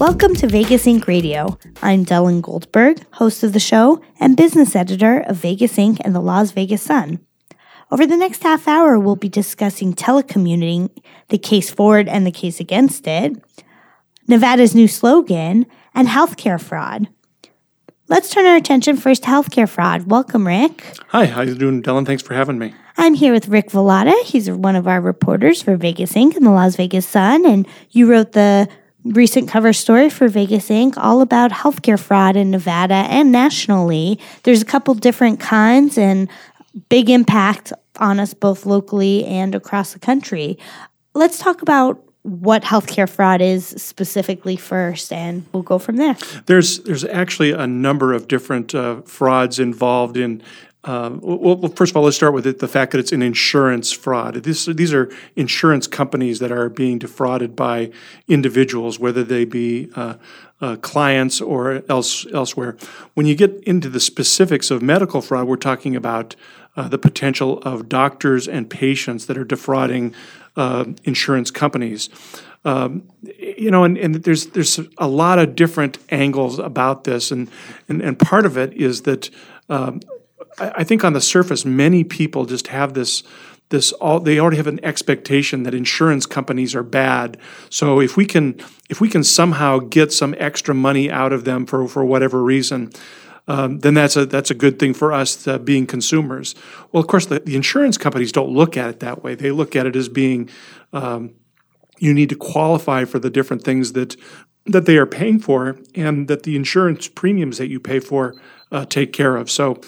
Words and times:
Welcome 0.00 0.34
to 0.34 0.48
Vegas 0.48 0.84
Inc. 0.86 1.06
Radio. 1.06 1.56
I'm 1.82 2.04
Delen 2.04 2.42
Goldberg, 2.42 3.06
host 3.12 3.42
of 3.42 3.52
the 3.52 3.60
show 3.60 4.02
and 4.18 4.36
business 4.36 4.74
editor 4.74 5.20
of 5.20 5.36
Vegas 5.36 5.76
Inc. 5.76 6.00
and 6.04 6.14
the 6.14 6.20
Las 6.20 6.50
Vegas 6.50 6.82
Sun. 6.82 7.20
Over 7.90 8.06
the 8.06 8.16
next 8.16 8.42
half 8.42 8.66
hour, 8.66 8.98
we'll 8.98 9.16
be 9.16 9.28
discussing 9.28 9.94
telecommuting, 9.94 10.90
the 11.28 11.38
case 11.38 11.70
for 11.70 11.98
it 11.98 12.08
and 12.08 12.26
the 12.26 12.30
case 12.30 12.58
against 12.58 13.06
it, 13.06 13.36
Nevada's 14.26 14.74
new 14.74 14.88
slogan, 14.88 15.66
and 15.94 16.08
healthcare 16.08 16.60
fraud. 16.60 17.08
Let's 18.08 18.30
turn 18.30 18.46
our 18.46 18.56
attention 18.56 18.96
first 18.96 19.22
to 19.24 19.28
healthcare 19.28 19.68
fraud. 19.68 20.10
Welcome, 20.10 20.46
Rick. 20.46 20.84
Hi, 21.08 21.26
how 21.26 21.42
you 21.42 21.54
doing, 21.54 21.82
Delen? 21.82 22.06
Thanks 22.06 22.22
for 22.22 22.34
having 22.34 22.58
me. 22.58 22.74
I'm 22.96 23.14
here 23.14 23.32
with 23.32 23.48
Rick 23.48 23.70
Velotta. 23.70 24.14
He's 24.24 24.50
one 24.50 24.76
of 24.76 24.86
our 24.86 25.00
reporters 25.00 25.62
for 25.62 25.76
Vegas 25.76 26.12
Inc. 26.12 26.36
and 26.36 26.46
the 26.46 26.50
Las 26.50 26.76
Vegas 26.76 27.06
Sun, 27.06 27.44
and 27.44 27.66
you 27.90 28.10
wrote 28.10 28.32
the 28.32 28.68
recent 29.04 29.48
cover 29.48 29.72
story 29.72 30.08
for 30.08 30.28
Vegas 30.28 30.68
Inc. 30.68 30.94
all 30.96 31.20
about 31.20 31.50
healthcare 31.50 31.98
fraud 31.98 32.36
in 32.36 32.50
Nevada 32.50 32.94
and 32.94 33.30
nationally. 33.30 34.18
There's 34.44 34.62
a 34.62 34.66
couple 34.66 34.94
different 34.94 35.40
kinds 35.40 35.98
and 35.98 36.28
big 36.88 37.10
impact 37.10 37.72
on 37.98 38.18
us 38.20 38.34
both 38.34 38.66
locally 38.66 39.24
and 39.24 39.54
across 39.54 39.92
the 39.92 39.98
country. 39.98 40.58
Let's 41.14 41.38
talk 41.38 41.62
about 41.62 42.02
what 42.22 42.62
healthcare 42.62 43.08
fraud 43.08 43.42
is 43.42 43.66
specifically 43.66 44.56
first, 44.56 45.12
and 45.12 45.46
we'll 45.52 45.62
go 45.62 45.78
from 45.78 45.96
there. 45.96 46.16
There's 46.46 46.80
there's 46.80 47.04
actually 47.04 47.52
a 47.52 47.66
number 47.66 48.12
of 48.12 48.28
different 48.28 48.74
uh, 48.74 49.02
frauds 49.02 49.58
involved 49.58 50.16
in 50.16 50.42
um, 50.84 51.20
well, 51.22 51.56
well, 51.56 51.72
first 51.72 51.92
of 51.92 51.96
all, 51.96 52.02
let's 52.02 52.16
start 52.16 52.34
with 52.34 52.46
it, 52.46 52.58
the 52.58 52.68
fact 52.68 52.92
that 52.92 52.98
it's 52.98 53.12
an 53.12 53.22
insurance 53.22 53.90
fraud. 53.90 54.34
This, 54.34 54.66
these 54.66 54.92
are 54.92 55.10
insurance 55.34 55.86
companies 55.86 56.40
that 56.40 56.52
are 56.52 56.68
being 56.68 56.98
defrauded 56.98 57.56
by 57.56 57.90
individuals, 58.28 58.98
whether 58.98 59.24
they 59.24 59.46
be 59.46 59.90
uh, 59.96 60.16
uh, 60.60 60.76
clients 60.76 61.40
or 61.40 61.82
else, 61.88 62.26
elsewhere. 62.32 62.76
When 63.14 63.24
you 63.24 63.34
get 63.34 63.62
into 63.64 63.88
the 63.88 64.00
specifics 64.00 64.70
of 64.70 64.82
medical 64.82 65.22
fraud, 65.22 65.46
we're 65.46 65.56
talking 65.56 65.96
about 65.96 66.36
uh, 66.76 66.88
the 66.88 66.98
potential 66.98 67.58
of 67.58 67.88
doctors 67.88 68.48
and 68.48 68.68
patients 68.68 69.26
that 69.26 69.38
are 69.38 69.44
defrauding 69.44 70.14
uh, 70.56 70.84
insurance 71.04 71.50
companies. 71.50 72.08
Um, 72.64 73.08
you 73.38 73.70
know, 73.70 73.84
and, 73.84 73.98
and, 73.98 74.14
there's 74.14 74.46
there's 74.46 74.80
a 74.96 75.06
lot 75.06 75.38
of 75.38 75.54
different 75.54 75.98
angles 76.08 76.58
about 76.58 77.04
this, 77.04 77.30
and 77.30 77.50
and, 77.88 78.00
and 78.00 78.18
part 78.18 78.46
of 78.46 78.56
it 78.56 78.72
is 78.72 79.02
that 79.02 79.28
um, 79.68 80.00
I 80.58 80.82
think 80.84 81.04
on 81.04 81.12
the 81.12 81.20
surface, 81.20 81.64
many 81.64 82.04
people 82.04 82.46
just 82.46 82.68
have 82.68 82.94
this 82.94 83.22
this 83.68 83.92
all 83.92 84.20
they 84.20 84.38
already 84.38 84.56
have 84.56 84.66
an 84.66 84.82
expectation 84.84 85.62
that 85.64 85.74
insurance 85.74 86.26
companies 86.26 86.74
are 86.74 86.82
bad. 86.82 87.36
So 87.70 88.00
if 88.00 88.16
we 88.16 88.24
can 88.24 88.60
if 88.88 89.00
we 89.00 89.08
can 89.08 89.24
somehow 89.24 89.78
get 89.78 90.12
some 90.12 90.34
extra 90.38 90.74
money 90.74 91.10
out 91.10 91.32
of 91.32 91.44
them 91.44 91.66
for 91.66 91.86
for 91.88 92.04
whatever 92.04 92.42
reason. 92.42 92.92
Um, 93.46 93.80
then 93.80 93.94
that's 93.94 94.16
a 94.16 94.24
that's 94.24 94.50
a 94.50 94.54
good 94.54 94.78
thing 94.78 94.94
for 94.94 95.12
us 95.12 95.46
uh, 95.46 95.58
being 95.58 95.86
consumers. 95.86 96.54
Well, 96.92 97.02
of 97.02 97.08
course, 97.08 97.26
the, 97.26 97.40
the, 97.40 97.56
insurance 97.56 97.98
companies 97.98 98.32
don't 98.32 98.50
look 98.50 98.76
at 98.76 98.88
it 98.88 99.00
that 99.00 99.22
way. 99.22 99.34
They 99.34 99.50
look 99.50 99.76
at 99.76 99.86
it 99.86 99.96
as 99.96 100.08
being 100.08 100.48
um, 100.94 101.34
you 101.98 102.14
need 102.14 102.30
to 102.30 102.36
qualify 102.36 103.04
for 103.04 103.18
the 103.18 103.28
different 103.28 103.62
things 103.62 103.92
that 103.92 104.16
that 104.66 104.86
they 104.86 104.96
are 104.96 105.04
paying 105.04 105.38
for, 105.40 105.78
and 105.94 106.26
that 106.28 106.44
the 106.44 106.56
insurance 106.56 107.06
premiums 107.06 107.58
that 107.58 107.68
you 107.68 107.78
pay 107.78 108.00
for 108.00 108.34
uh, 108.72 108.86
take 108.86 109.12
care 109.12 109.36
of. 109.36 109.50
So 109.50 109.78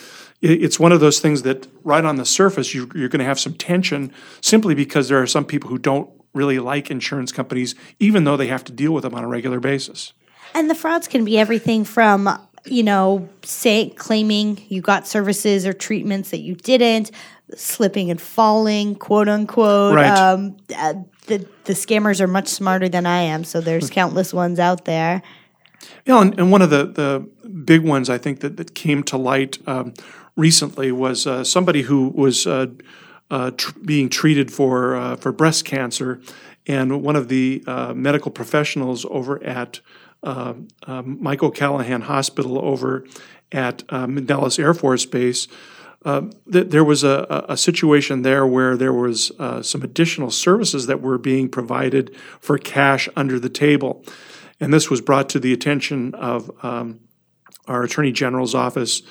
it's 0.42 0.78
one 0.78 0.92
of 0.92 1.00
those 1.00 1.18
things 1.18 1.42
that 1.42 1.66
right 1.82 2.04
on 2.04 2.16
the 2.16 2.26
surface 2.26 2.74
you, 2.74 2.84
are 2.84 3.08
going 3.08 3.18
to 3.18 3.24
have 3.24 3.40
some 3.40 3.54
tension 3.54 4.12
simply 4.40 4.74
because 4.74 5.08
there 5.08 5.20
are 5.20 5.26
some 5.26 5.44
people 5.44 5.70
who 5.70 5.78
don't 5.78 6.10
really 6.34 6.58
like 6.58 6.90
insurance 6.90 7.32
companies 7.32 7.74
even 7.98 8.24
though 8.24 8.36
they 8.36 8.48
have 8.48 8.62
to 8.64 8.72
deal 8.72 8.92
with 8.92 9.02
them 9.02 9.14
on 9.14 9.24
a 9.24 9.26
regular 9.26 9.58
basis 9.58 10.12
and 10.54 10.68
the 10.68 10.74
frauds 10.74 11.08
can 11.08 11.24
be 11.24 11.38
everything 11.38 11.84
from 11.84 12.28
you 12.66 12.82
know 12.82 13.28
say 13.42 13.90
claiming 13.90 14.58
you 14.68 14.80
got 14.80 15.06
services 15.06 15.66
or 15.66 15.72
treatments 15.72 16.30
that 16.30 16.40
you 16.40 16.54
didn't 16.54 17.10
slipping 17.54 18.10
and 18.10 18.20
falling 18.20 18.94
quote 18.94 19.28
unquote 19.28 19.94
right. 19.94 20.18
Um, 20.18 20.56
uh, 20.76 20.94
the, 21.26 21.46
the 21.64 21.72
scammers 21.72 22.20
are 22.20 22.26
much 22.26 22.48
smarter 22.48 22.88
than 22.88 23.06
i 23.06 23.20
am 23.20 23.44
so 23.44 23.60
there's 23.60 23.90
countless 23.90 24.34
ones 24.34 24.58
out 24.58 24.84
there 24.84 25.22
yeah, 26.04 26.20
and, 26.20 26.38
and, 26.38 26.52
one 26.52 26.62
of 26.62 26.70
the, 26.70 26.86
the 26.86 27.48
big 27.48 27.82
ones 27.82 28.08
I 28.08 28.18
think 28.18 28.40
that, 28.40 28.56
that 28.56 28.74
came 28.74 29.02
to 29.04 29.16
light 29.16 29.58
um, 29.66 29.94
recently 30.36 30.92
was 30.92 31.26
uh, 31.26 31.44
somebody 31.44 31.82
who 31.82 32.08
was 32.08 32.46
uh, 32.46 32.66
uh, 33.30 33.50
tr- 33.52 33.78
being 33.84 34.08
treated 34.08 34.52
for 34.52 34.94
uh, 34.96 35.16
for 35.16 35.32
breast 35.32 35.64
cancer, 35.64 36.20
and 36.66 37.02
one 37.02 37.16
of 37.16 37.28
the 37.28 37.62
uh, 37.66 37.92
medical 37.94 38.30
professionals 38.30 39.04
over 39.10 39.42
at 39.42 39.80
uh, 40.22 40.54
um, 40.86 41.18
Mike 41.20 41.42
O'Callaghan 41.42 42.02
Hospital 42.02 42.58
over 42.58 43.06
at 43.52 43.82
um, 43.90 44.14
Nellis 44.14 44.58
Air 44.58 44.74
Force 44.74 45.06
Base. 45.06 45.48
Th- 46.04 46.68
there 46.68 46.84
was 46.84 47.02
a, 47.02 47.44
a, 47.48 47.56
situation 47.56 48.22
there 48.22 48.46
where 48.46 48.76
there 48.76 48.92
was 48.92 49.32
some 49.62 49.82
additional 49.82 50.30
services 50.30 50.86
that 50.86 51.00
were 51.00 51.18
being 51.18 51.48
provided 51.48 52.14
for 52.40 52.58
cash 52.58 53.08
under 53.16 53.40
the 53.40 53.48
table, 53.48 54.04
and 54.60 54.72
this 54.72 54.88
was 54.88 55.00
brought 55.00 55.28
to 55.30 55.40
the 55.40 55.52
attention 55.52 56.14
of 56.14 56.50
um, 56.64 57.00
our 57.66 57.82
Attorney 57.82 58.12
General's 58.12 58.54
office 58.54 59.02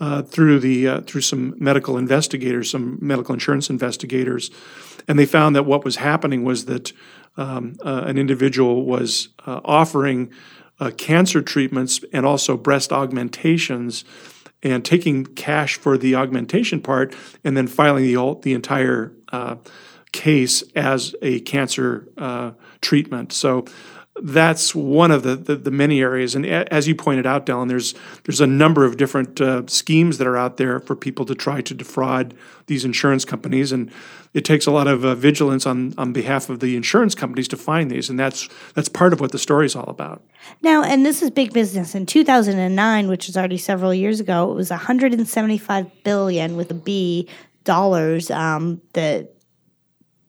uh, 0.00 0.22
through 0.22 0.58
the 0.58 0.88
uh, 0.88 1.00
through 1.02 1.20
some 1.20 1.54
medical 1.58 1.96
investigators, 1.96 2.70
some 2.70 2.98
medical 3.00 3.32
insurance 3.32 3.70
investigators, 3.70 4.50
and 5.06 5.18
they 5.18 5.26
found 5.26 5.54
that 5.54 5.64
what 5.64 5.84
was 5.84 5.96
happening 5.96 6.44
was 6.44 6.64
that 6.66 6.92
um, 7.36 7.76
uh, 7.84 8.04
an 8.06 8.18
individual 8.18 8.84
was 8.84 9.28
uh, 9.46 9.60
offering 9.64 10.32
uh, 10.80 10.90
cancer 10.96 11.42
treatments 11.42 12.00
and 12.12 12.26
also 12.26 12.56
breast 12.56 12.92
augmentations, 12.92 14.04
and 14.62 14.84
taking 14.84 15.26
cash 15.26 15.76
for 15.76 15.98
the 15.98 16.14
augmentation 16.14 16.80
part, 16.80 17.14
and 17.44 17.56
then 17.56 17.66
filing 17.66 18.04
the 18.04 18.40
the 18.42 18.54
entire 18.54 19.12
case 20.12 20.62
as 20.74 21.14
a 21.22 21.40
cancer 21.40 22.08
treatment. 22.80 23.32
So 23.32 23.66
that's 24.22 24.74
one 24.74 25.10
of 25.10 25.24
the, 25.24 25.34
the, 25.34 25.56
the, 25.56 25.70
many 25.72 26.00
areas. 26.00 26.36
And 26.36 26.46
as 26.46 26.86
you 26.86 26.94
pointed 26.94 27.26
out, 27.26 27.46
Delen, 27.46 27.68
there's 27.68 27.94
there's 28.24 28.40
a 28.40 28.46
number 28.46 28.84
of 28.84 28.96
different 28.96 29.40
uh, 29.40 29.66
schemes 29.66 30.18
that 30.18 30.26
are 30.26 30.36
out 30.36 30.56
there 30.56 30.78
for 30.80 30.94
people 30.94 31.24
to 31.26 31.34
try 31.34 31.60
to 31.62 31.74
defraud 31.74 32.32
these 32.66 32.84
insurance 32.84 33.24
companies, 33.24 33.72
and 33.72 33.90
it 34.32 34.44
takes 34.44 34.66
a 34.66 34.70
lot 34.70 34.86
of 34.86 35.04
uh, 35.04 35.16
vigilance 35.16 35.66
on 35.66 35.94
on 35.98 36.12
behalf 36.12 36.48
of 36.48 36.60
the 36.60 36.76
insurance 36.76 37.14
companies 37.16 37.48
to 37.48 37.56
find 37.56 37.90
these, 37.90 38.08
and 38.08 38.18
that's 38.18 38.48
that's 38.74 38.88
part 38.88 39.12
of 39.12 39.20
what 39.20 39.32
the 39.32 39.38
story 39.38 39.66
is 39.66 39.74
all 39.74 39.88
about. 39.88 40.22
Now, 40.62 40.84
and 40.84 41.04
this 41.04 41.20
is 41.20 41.30
big 41.30 41.52
business. 41.52 41.96
In 41.96 42.06
2009, 42.06 43.08
which 43.08 43.28
is 43.28 43.36
already 43.36 43.58
several 43.58 43.92
years 43.92 44.20
ago, 44.20 44.50
it 44.52 44.54
was 44.54 44.70
175 44.70 46.04
billion 46.04 46.56
with 46.56 46.70
a 46.70 46.74
B 46.74 47.28
dollars 47.64 48.30
um, 48.30 48.80
that 48.92 49.33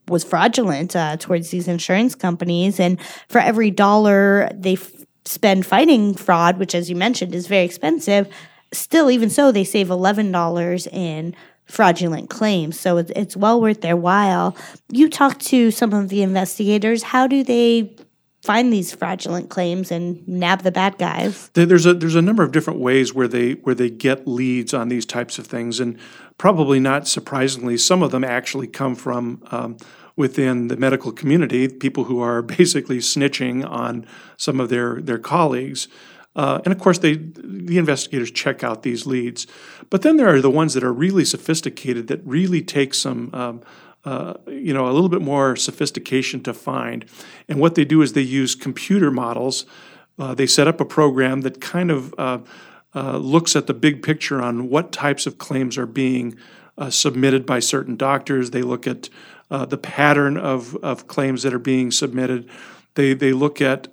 was 0.07 0.23
fraudulent 0.23 0.95
uh, 0.95 1.17
towards 1.17 1.49
these 1.49 1.67
insurance 1.67 2.15
companies. 2.15 2.79
And 2.79 2.99
for 3.29 3.39
every 3.39 3.71
dollar 3.71 4.49
they 4.53 4.73
f- 4.73 4.91
spend 5.25 5.65
fighting 5.65 6.13
fraud, 6.13 6.59
which, 6.59 6.75
as 6.75 6.89
you 6.89 6.95
mentioned, 6.95 7.33
is 7.33 7.47
very 7.47 7.65
expensive, 7.65 8.27
still, 8.71 9.09
even 9.09 9.29
so, 9.29 9.51
they 9.51 9.63
save 9.63 9.87
$11 9.87 10.87
in 10.93 11.35
fraudulent 11.65 12.29
claims. 12.29 12.79
So 12.79 12.97
it's, 12.97 13.11
it's 13.15 13.35
well 13.35 13.59
worth 13.59 13.81
their 13.81 13.97
while. 13.97 14.55
You 14.89 15.09
talked 15.09 15.41
to 15.47 15.71
some 15.71 15.93
of 15.93 16.09
the 16.09 16.21
investigators. 16.21 17.03
How 17.03 17.25
do 17.27 17.43
they 17.43 17.95
find 18.45 18.71
these 18.71 18.93
fraudulent 18.93 19.49
claims 19.49 19.91
and 19.91 20.25
nab 20.27 20.61
the 20.61 20.71
bad 20.71 20.97
guys? 20.97 21.49
There's 21.53 21.85
a 21.85 21.93
there's 21.93 22.15
a 22.15 22.21
number 22.21 22.43
of 22.43 22.51
different 22.51 22.79
ways 22.79 23.13
where 23.13 23.27
they 23.27 23.53
where 23.53 23.75
they 23.75 23.89
get 23.89 24.27
leads 24.27 24.73
on 24.73 24.89
these 24.89 25.05
types 25.05 25.39
of 25.39 25.47
things, 25.47 25.79
and 25.79 25.97
probably 26.37 26.79
not 26.79 27.07
surprisingly, 27.07 27.77
some 27.77 28.03
of 28.03 28.11
them 28.11 28.23
actually 28.23 28.67
come 28.67 28.95
from 28.95 29.43
um, 29.51 29.77
within 30.15 30.67
the 30.67 30.77
medical 30.77 31.11
community, 31.11 31.67
people 31.67 32.05
who 32.05 32.21
are 32.21 32.41
basically 32.57 32.99
snitching 32.99 33.67
on 33.69 34.05
some 34.37 34.59
of 34.59 34.69
their 34.69 35.01
their 35.01 35.19
colleagues. 35.19 35.87
Uh, 36.35 36.59
and 36.65 36.73
of 36.73 36.79
course, 36.79 36.99
they 36.99 37.15
the 37.15 37.77
investigators 37.77 38.29
check 38.29 38.63
out 38.63 38.83
these 38.83 39.05
leads. 39.05 39.47
But 39.89 40.01
then 40.01 40.17
there 40.17 40.33
are 40.33 40.41
the 40.41 40.51
ones 40.51 40.73
that 40.73 40.83
are 40.83 40.93
really 40.93 41.25
sophisticated 41.25 42.07
that 42.07 42.21
really 42.25 42.61
take 42.61 42.93
some. 42.93 43.29
Um, 43.33 43.61
uh, 44.05 44.35
you 44.47 44.71
know, 44.71 44.87
a 44.87 44.93
little 44.93 45.09
bit 45.09 45.21
more 45.21 45.55
sophistication 45.55 46.41
to 46.43 46.53
find. 46.53 47.05
And 47.49 47.59
what 47.59 47.73
they 47.73 47.85
do 47.85 48.03
is 48.03 48.13
they 48.13 48.21
use 48.21 48.53
computer 48.53 49.09
models. 49.09 49.65
Uh, 50.19 50.35
they 50.35 50.45
set 50.45 50.67
up 50.67 50.79
a 50.79 50.85
program 50.85 51.41
that 51.41 51.59
kind 51.59 51.89
of 51.89 52.13
uh, 52.17 52.39
uh, 52.93 53.17
looks 53.17 53.55
at 53.55 53.65
the 53.65 53.73
big 53.73 54.03
picture 54.03 54.41
on 54.41 54.69
what 54.69 54.91
types 54.91 55.25
of 55.25 55.39
claims 55.39 55.75
are 55.75 55.87
being 55.87 56.37
uh, 56.77 56.91
submitted 56.91 57.45
by 57.47 57.59
certain 57.59 57.95
doctors. 57.95 58.51
They 58.51 58.61
look 58.61 58.85
at 58.85 59.09
the 59.49 59.77
pattern 59.77 60.37
of, 60.37 60.75
of 60.77 61.07
claims 61.07 61.43
that 61.43 61.53
are 61.53 61.59
being 61.59 61.89
submitted. 61.89 62.49
They 62.93 63.13
they 63.13 63.33
look 63.33 63.61
at 63.61 63.87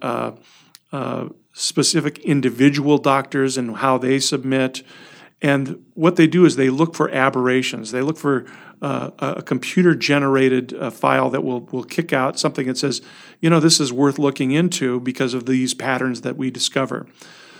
specific 1.52 2.18
individual 2.18 2.98
doctors 2.98 3.56
and 3.56 3.76
how 3.76 3.98
they 3.98 4.18
submit. 4.18 4.82
And 5.40 5.84
what 5.94 6.16
they 6.16 6.26
do 6.26 6.44
is 6.44 6.56
they 6.56 6.70
look 6.70 6.94
for 6.94 7.10
aberrations. 7.10 7.90
They 7.90 8.00
look 8.00 8.16
for 8.16 8.46
uh, 8.82 9.10
a 9.36 9.42
computer 9.42 9.94
generated 9.94 10.74
uh, 10.74 10.90
file 10.90 11.30
that 11.30 11.42
will, 11.42 11.60
will 11.72 11.84
kick 11.84 12.12
out 12.12 12.38
something 12.38 12.66
that 12.66 12.76
says, 12.76 13.00
you 13.40 13.48
know, 13.48 13.60
this 13.60 13.80
is 13.80 13.92
worth 13.92 14.18
looking 14.18 14.50
into 14.50 15.00
because 15.00 15.34
of 15.34 15.46
these 15.46 15.72
patterns 15.72 16.22
that 16.22 16.36
we 16.36 16.50
discover. 16.50 17.06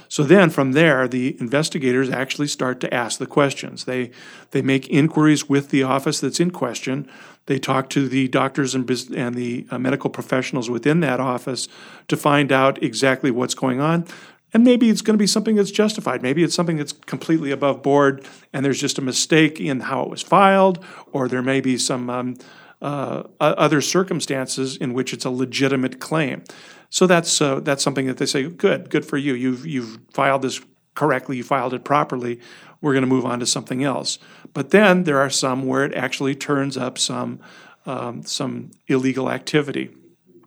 So 0.08 0.24
then 0.24 0.50
from 0.50 0.72
there, 0.72 1.08
the 1.08 1.40
investigators 1.40 2.10
actually 2.10 2.48
start 2.48 2.80
to 2.80 2.92
ask 2.92 3.18
the 3.18 3.26
questions. 3.26 3.84
They, 3.84 4.10
they 4.50 4.60
make 4.60 4.90
inquiries 4.90 5.48
with 5.48 5.70
the 5.70 5.84
office 5.84 6.20
that's 6.20 6.40
in 6.40 6.50
question. 6.50 7.08
They 7.46 7.58
talk 7.58 7.88
to 7.90 8.08
the 8.08 8.28
doctors 8.28 8.74
and, 8.74 8.90
and 9.16 9.34
the 9.34 9.66
uh, 9.70 9.78
medical 9.78 10.10
professionals 10.10 10.68
within 10.68 11.00
that 11.00 11.18
office 11.18 11.66
to 12.08 12.16
find 12.16 12.52
out 12.52 12.82
exactly 12.82 13.30
what's 13.30 13.54
going 13.54 13.80
on. 13.80 14.06
And 14.52 14.64
maybe 14.64 14.90
it's 14.90 15.02
going 15.02 15.14
to 15.14 15.22
be 15.22 15.26
something 15.26 15.56
that's 15.56 15.70
justified. 15.70 16.22
Maybe 16.22 16.42
it's 16.42 16.54
something 16.54 16.76
that's 16.76 16.92
completely 16.92 17.50
above 17.50 17.82
board 17.82 18.26
and 18.52 18.64
there's 18.64 18.80
just 18.80 18.98
a 18.98 19.02
mistake 19.02 19.60
in 19.60 19.80
how 19.80 20.02
it 20.02 20.10
was 20.10 20.22
filed, 20.22 20.84
or 21.12 21.28
there 21.28 21.42
may 21.42 21.60
be 21.60 21.78
some 21.78 22.10
um, 22.10 22.36
uh, 22.82 23.22
other 23.40 23.80
circumstances 23.80 24.76
in 24.76 24.92
which 24.92 25.12
it's 25.12 25.24
a 25.24 25.30
legitimate 25.30 26.00
claim. 26.00 26.42
So 26.90 27.06
that's 27.06 27.40
uh, 27.40 27.60
that's 27.60 27.82
something 27.82 28.06
that 28.06 28.18
they 28.18 28.26
say, 28.26 28.46
good, 28.48 28.90
good 28.90 29.06
for 29.06 29.16
you. 29.16 29.32
You've 29.34 29.66
you've 29.66 29.98
filed 30.12 30.42
this 30.42 30.60
correctly. 30.94 31.38
You 31.38 31.44
filed 31.44 31.72
it 31.72 31.84
properly. 31.84 32.40
We're 32.82 32.92
going 32.92 33.04
to 33.04 33.08
move 33.08 33.24
on 33.24 33.40
to 33.40 33.46
something 33.46 33.82
else. 33.82 34.18
But 34.52 34.70
then 34.70 35.04
there 35.04 35.18
are 35.18 35.30
some 35.30 35.64
where 35.66 35.84
it 35.84 35.94
actually 35.94 36.34
turns 36.34 36.76
up 36.76 36.98
some 36.98 37.40
um, 37.86 38.24
some 38.24 38.72
illegal 38.88 39.30
activity, 39.30 39.90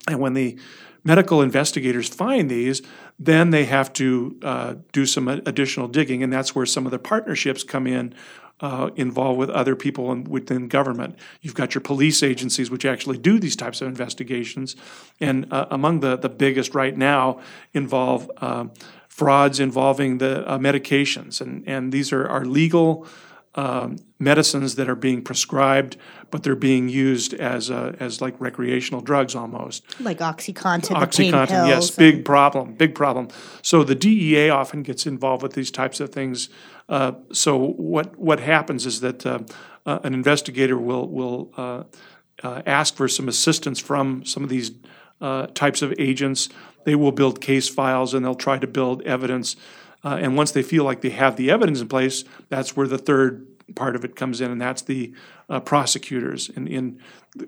and 0.08 0.19
when 0.19 0.36
the 0.36 0.60
medical 1.04 1.42
investigators 1.42 2.10
find 2.10 2.50
these, 2.50 2.81
then 3.18 3.52
they 3.52 3.66
have 3.66 3.94
to 3.94 4.38
uh, 4.42 4.76
do 4.92 5.06
some 5.06 5.28
additional 5.28 5.88
digging, 5.88 6.22
and 6.24 6.34
that's 6.34 6.54
where 6.54 6.66
some 6.66 6.86
of 6.86 6.92
the 6.92 7.00
partnerships 7.00 7.64
come 7.64 7.88
in 7.88 8.14
uh, 8.62 8.90
involved 8.96 9.38
with 9.38 9.50
other 9.50 9.76
people 9.76 10.12
in, 10.12 10.24
within 10.26 10.68
government. 10.68 11.18
You've 11.42 11.56
got 11.56 11.76
your 11.76 11.82
police 11.82 12.24
agencies, 12.24 12.72
which 12.72 12.86
actually 12.86 13.18
do 13.18 13.40
these 13.40 13.56
types 13.56 13.82
of 13.82 13.88
investigations, 13.88 14.76
and 15.20 15.52
uh, 15.52 15.68
among 15.72 16.00
the 16.00 16.18
the 16.18 16.30
biggest 16.30 16.76
right 16.76 16.96
now 16.96 17.40
involve 17.74 18.30
um, 18.38 18.72
frauds 19.08 19.60
involving 19.60 20.18
the 20.20 20.48
uh, 20.50 20.58
medications, 20.58 21.42
and 21.42 21.68
and 21.68 21.92
these 21.92 22.12
are 22.14 22.28
are 22.28 22.46
legal. 22.46 23.08
Um, 23.57 24.00
medicines 24.19 24.75
that 24.75 24.90
are 24.90 24.96
being 24.96 25.22
prescribed, 25.22 25.96
but 26.30 26.44
they're 26.44 26.57
being 26.57 26.90
used 26.90 27.34
as 27.34 27.72
uh, 27.72 27.96
as 28.02 28.19
like 28.19 28.36
recreational 28.42 29.00
drugs 29.00 29.34
almost. 29.34 29.81
Like 30.02 30.19
OxyContin, 30.19 30.90
OxyContin, 30.90 31.66
yes, 31.69 31.90
big 31.90 32.25
problem, 32.25 32.74
big 32.74 32.96
problem. 32.96 33.30
So 33.62 33.86
the 33.86 33.96
DEA 33.96 34.50
often 34.50 34.84
gets 34.84 35.06
involved 35.06 35.42
with 35.42 35.54
these 35.54 35.72
types 35.72 36.02
of 36.02 36.10
things 36.10 36.50
uh, 36.88 37.13
so 37.31 37.57
what 37.57 38.18
what 38.18 38.40
happens 38.40 38.86
is 38.86 39.02
that 39.02 39.25
uh, 39.25 39.40
uh, 39.86 40.00
an 40.04 40.13
investigator 40.13 40.78
will 40.78 41.08
will 41.08 41.51
uh, 41.58 41.84
uh, 42.44 42.62
ask 42.66 42.96
for 42.96 43.08
some 43.08 43.28
assistance 43.28 43.80
from 43.80 44.24
some 44.25 44.44
of 44.44 44.50
these 44.50 44.72
types 45.56 45.81
of 45.81 45.94
agents. 45.98 46.50
They 46.84 46.94
will 46.94 47.12
build 47.12 47.42
case 47.42 47.68
files 47.68 48.13
and 48.13 48.24
they'll 48.24 48.36
try 48.36 48.60
to 48.60 48.68
build 48.68 49.01
evidence. 49.04 49.56
And 50.12 50.38
once 50.38 50.52
they 50.52 50.63
feel 50.63 50.84
like 50.84 51.02
they 51.02 51.10
have 51.10 51.36
the 51.36 51.50
evidence 51.52 51.81
in 51.81 51.88
place, 51.88 52.24
that's 52.50 52.75
where 52.75 52.88
the 52.88 52.98
third 52.98 53.48
part 53.75 53.96
of 53.96 54.06
it 54.06 54.16
comes 54.16 54.42
in, 54.42 54.52
and 54.52 54.62
that's 54.62 54.84
the 54.84 55.13
prosecutors. 55.66 56.50
In, 56.50 56.68
in 56.68 57.00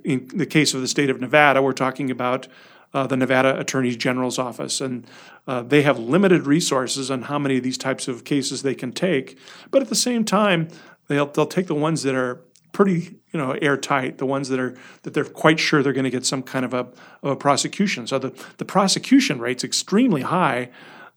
in 0.03 0.27
the 0.33 0.45
case 0.45 0.73
of 0.73 0.81
the 0.81 0.87
state 0.87 1.09
of 1.09 1.21
Nevada, 1.21 1.61
we're 1.61 1.73
talking 1.73 2.11
about 2.11 2.47
uh, 2.93 3.05
the 3.07 3.17
Nevada 3.17 3.59
Attorney 3.59 3.95
General's 3.95 4.39
office, 4.39 4.81
and 4.81 5.05
uh, 5.47 5.61
they 5.61 5.81
have 5.81 5.99
limited 5.99 6.47
resources 6.47 7.11
on 7.11 7.23
how 7.23 7.37
many 7.37 7.57
of 7.57 7.63
these 7.63 7.77
types 7.77 8.07
of 8.07 8.23
cases 8.23 8.61
they 8.61 8.75
can 8.75 8.91
take. 8.91 9.37
But 9.71 9.81
at 9.81 9.89
the 9.89 9.95
same 9.95 10.23
time, 10.23 10.69
they'll 11.07 11.27
they'll 11.27 11.45
take 11.45 11.67
the 11.67 11.75
ones 11.75 12.03
that 12.03 12.15
are 12.15 12.41
pretty 12.71 13.17
you 13.31 13.39
know 13.39 13.51
airtight, 13.61 14.17
the 14.17 14.25
ones 14.25 14.49
that 14.49 14.59
are 14.59 14.77
that 15.03 15.13
they're 15.13 15.25
quite 15.25 15.59
sure 15.59 15.83
they're 15.83 15.93
going 15.93 16.05
to 16.05 16.09
get 16.09 16.25
some 16.25 16.43
kind 16.43 16.65
of 16.65 16.73
a, 16.73 16.87
of 17.23 17.31
a 17.31 17.35
prosecution. 17.35 18.07
So 18.07 18.19
the 18.19 18.45
the 18.57 18.65
prosecution 18.65 19.39
rate's 19.39 19.63
extremely 19.63 20.21
high, 20.21 20.69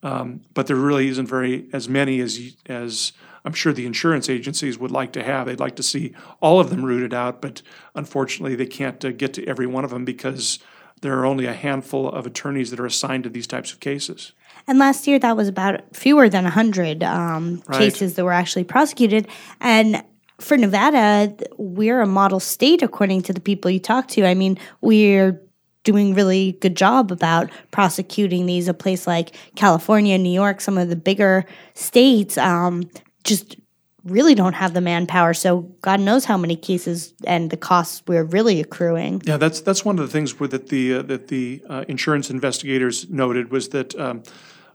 um, 0.03 0.41
but 0.53 0.67
there 0.67 0.75
really 0.75 1.07
isn't 1.07 1.27
very 1.27 1.67
as 1.73 1.87
many 1.87 2.19
as 2.19 2.55
as 2.65 3.13
I'm 3.43 3.53
sure 3.53 3.73
the 3.73 3.85
insurance 3.85 4.29
agencies 4.29 4.77
would 4.77 4.91
like 4.91 5.13
to 5.13 5.23
have. 5.23 5.47
They'd 5.47 5.59
like 5.59 5.75
to 5.77 5.83
see 5.83 6.13
all 6.41 6.59
of 6.59 6.69
them 6.69 6.85
rooted 6.85 7.13
out, 7.13 7.41
but 7.41 7.61
unfortunately, 7.95 8.55
they 8.55 8.67
can't 8.67 9.03
uh, 9.03 9.11
get 9.11 9.33
to 9.33 9.47
every 9.47 9.65
one 9.65 9.83
of 9.83 9.89
them 9.89 10.05
because 10.05 10.59
there 11.01 11.17
are 11.17 11.25
only 11.25 11.45
a 11.47 11.53
handful 11.53 12.09
of 12.09 12.25
attorneys 12.25 12.69
that 12.69 12.79
are 12.79 12.85
assigned 12.85 13.23
to 13.23 13.29
these 13.29 13.47
types 13.47 13.73
of 13.73 13.79
cases. 13.79 14.33
And 14.67 14.77
last 14.77 15.07
year, 15.07 15.17
that 15.17 15.35
was 15.35 15.47
about 15.47 15.81
fewer 15.95 16.29
than 16.29 16.43
100 16.43 17.03
um, 17.03 17.63
right. 17.67 17.79
cases 17.79 18.13
that 18.15 18.23
were 18.23 18.31
actually 18.31 18.63
prosecuted. 18.63 19.27
And 19.59 20.03
for 20.39 20.55
Nevada, 20.55 21.35
we're 21.57 22.01
a 22.01 22.07
model 22.07 22.39
state 22.39 22.83
according 22.83 23.23
to 23.23 23.33
the 23.33 23.39
people 23.39 23.71
you 23.71 23.79
talk 23.79 24.07
to. 24.09 24.25
I 24.25 24.35
mean, 24.35 24.59
we're 24.81 25.41
doing 25.83 26.13
really 26.13 26.53
good 26.61 26.75
job 26.75 27.11
about 27.11 27.49
prosecuting 27.71 28.45
these. 28.45 28.67
A 28.67 28.73
place 28.73 29.07
like 29.07 29.35
California, 29.55 30.17
New 30.17 30.31
York, 30.31 30.61
some 30.61 30.77
of 30.77 30.89
the 30.89 30.95
bigger 30.95 31.45
states, 31.73 32.37
um, 32.37 32.89
just 33.23 33.57
really 34.03 34.33
don't 34.33 34.53
have 34.53 34.73
the 34.73 34.81
manpower. 34.81 35.33
So 35.33 35.61
God 35.81 35.99
knows 35.99 36.25
how 36.25 36.37
many 36.37 36.55
cases 36.55 37.13
and 37.25 37.51
the 37.51 37.57
costs 37.57 38.01
we're 38.07 38.23
really 38.23 38.59
accruing. 38.59 39.21
Yeah, 39.25 39.37
that's 39.37 39.61
that's 39.61 39.85
one 39.85 39.99
of 39.99 40.05
the 40.05 40.11
things 40.11 40.33
that 40.33 40.69
the 40.69 40.95
uh, 40.95 41.01
that 41.03 41.27
the 41.27 41.63
uh, 41.69 41.85
insurance 41.87 42.29
investigators 42.29 43.09
noted 43.09 43.51
was 43.51 43.69
that 43.69 43.97
um, 43.99 44.23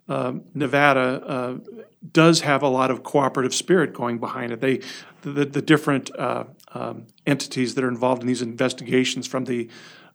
uh, 0.09 0.35
Nevada 0.55 1.61
does 2.13 2.41
have 2.41 2.63
a 2.63 2.69
lot 2.69 2.91
of 2.91 3.03
cooperative 3.03 3.55
spirit 3.55 3.93
going 3.93 4.19
behind 4.19 4.53
it. 4.53 4.61
They 4.61 4.81
the, 5.23 5.45
the 5.45 5.63
different 5.63 6.15
uh, 6.17 6.45
um, 6.73 7.07
entities 7.27 7.75
that 7.75 7.85
are 7.85 7.89
involved 7.89 8.23
in 8.23 8.29
these 8.29 8.43
investigations 8.43 9.27
from 9.27 9.45
the 9.45 9.69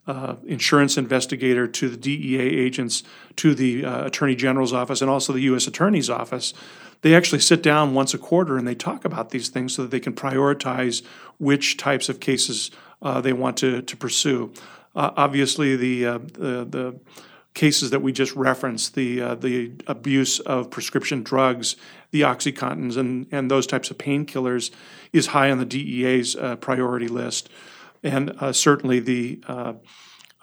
uh, 0.07 0.36
insurance 0.45 0.98
investigator 0.98 1.68
to 1.68 1.89
the 1.89 1.98
DEA 1.98 2.39
agents 2.39 3.03
to 3.36 3.53
the 3.53 3.86
uh, 3.86 4.06
Attorney 4.06 4.36
General's 4.36 4.74
office 4.74 5.01
and 5.01 5.09
also 5.09 5.31
the 5.31 5.42
U.S. 5.42 5.68
Attorney's 5.68 6.09
office 6.09 6.53
they 7.01 7.15
actually 7.15 7.39
sit 7.39 7.62
down 7.62 7.94
once 7.94 8.13
a 8.13 8.18
quarter 8.18 8.57
and 8.57 8.68
they 8.68 8.75
talk 8.75 9.06
about 9.06 9.31
these 9.31 9.50
things 9.50 9.74
so 9.75 9.81
that 9.83 9.92
they 9.92 10.00
can 10.00 10.13
prioritize 10.13 11.03
which 11.39 11.77
types 11.77 12.09
of 12.09 12.19
cases 12.19 12.71
uh, 13.01 13.19
they 13.21 13.33
want 13.33 13.57
to, 13.57 13.81
to 13.81 13.98
pursue. 13.98 14.53
Uh, 14.95 15.12
obviously, 15.18 15.75
the, 15.75 16.06
uh, 16.06 16.18
the, 16.19 16.65
the 16.69 17.00
cases 17.54 17.89
that 17.89 18.01
we 18.01 18.12
just 18.12 18.36
referenced, 18.36 18.94
the 18.94 19.21
uh, 19.21 19.36
the 19.36 19.71
abuse 19.87 20.40
of 20.42 20.69
prescription 20.69 21.23
drugs, 21.23 21.76
the 22.11 22.21
oxycontins, 22.21 22.97
and 22.97 23.26
and 23.31 23.49
those 23.49 23.66
types 23.66 23.90
of 23.90 23.97
painkillers, 23.97 24.69
is 25.11 25.28
high 25.28 25.49
on 25.49 25.57
the 25.57 25.66
DEA's 25.66 26.35
uh, 26.35 26.56
priority 26.57 27.07
list, 27.07 27.49
and 28.04 28.31
uh, 28.40 28.52
certainly 28.52 29.00
the 29.00 29.42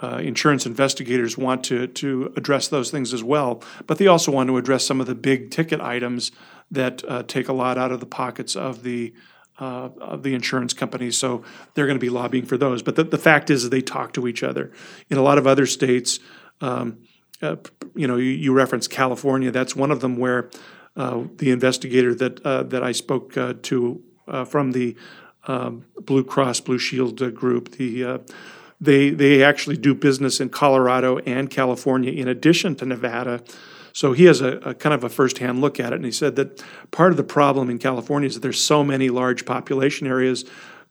uh, 0.00 0.19
insurance 0.19 0.65
investigators 0.65 1.37
want 1.37 1.65
to 1.65 1.87
to 1.88 2.33
address 2.37 2.69
those 2.69 2.91
things 2.91 3.12
as 3.12 3.25
well, 3.25 3.62
but 3.87 3.99
they 3.99 4.07
also 4.07 4.31
want 4.31 4.49
to 4.49 4.57
address 4.57 4.87
some 4.87 5.00
of 5.00 5.07
the 5.07 5.15
big 5.15 5.50
ticket 5.50 5.81
items 5.81 6.31
that 6.71 7.03
uh, 7.09 7.23
take 7.25 7.49
a 7.49 7.53
lot 7.53 7.79
out 7.79 7.91
of 7.91 8.00
the 8.00 8.07
pockets 8.07 8.55
of 8.55 8.83
the 8.83 9.12
uh, 9.59 9.88
of 10.00 10.23
the 10.23 10.35
insurance 10.35 10.73
companies. 10.73 11.19
So 11.19 11.43
they're 11.75 11.87
going 11.87 11.99
to 11.99 12.00
be 12.05 12.11
lobbying 12.11 12.47
for 12.47 12.57
those. 12.57 12.83
But 12.83 12.95
the, 12.95 13.05
the 13.05 13.19
fact 13.19 13.50
is, 13.50 13.69
they 13.71 13.81
talk 13.81 14.12
to 14.12 14.29
each 14.29 14.45
other. 14.45 14.71
In 15.11 15.19
a 15.19 15.23
lot 15.23 15.37
of 15.37 15.49
other 15.49 15.67
states, 15.67 16.21
um, 16.61 16.99
uh, 17.43 17.57
you 17.97 18.07
know, 18.07 18.17
you, 18.17 18.31
you 18.31 18.53
reference 18.53 18.87
California. 18.87 19.50
That's 19.50 19.75
one 19.75 19.91
of 19.91 20.00
them 20.00 20.17
where 20.17 20.49
uh, 20.97 21.25
the 21.37 21.50
investigator 21.50 22.15
that 22.15 22.45
uh, 22.47 22.62
that 22.65 22.85
I 22.85 22.93
spoke 22.93 23.33
to 23.35 24.03
from 24.47 24.73
the 24.73 24.95
um, 25.49 25.85
Blue 26.00 26.23
Cross 26.23 26.61
Blue 26.61 26.78
Shield 26.78 27.35
group, 27.35 27.73
the 27.73 28.21
they 28.81 29.11
they 29.11 29.43
actually 29.43 29.76
do 29.76 29.95
business 29.95 30.40
in 30.40 30.50
Colorado 30.50 31.19
and 31.19 31.50
California 31.50 32.12
in 32.12 32.28
addition 32.28 32.76
to 32.76 32.87
Nevada. 32.87 33.43
So 33.93 34.12
he 34.12 34.26
has 34.26 34.40
a, 34.40 34.59
a, 34.59 34.75
kind 34.75 34.95
of 34.95 35.02
a 35.02 35.09
firsthand 35.09 35.61
look 35.61 35.81
at 35.81 35.93
it, 35.93 35.97
and 35.97 36.05
he 36.05 36.12
said 36.12 36.37
that 36.37 36.62
part 36.93 37.11
of 37.11 37.17
the 37.17 37.25
problem 37.25 37.69
in 37.69 37.78
California 37.78 38.28
is 38.28 38.35
that 38.35 38.40
there's 38.40 38.62
so 38.62 38.85
many 38.85 39.09
large 39.09 39.45
population 39.45 40.07
areas 40.07 40.45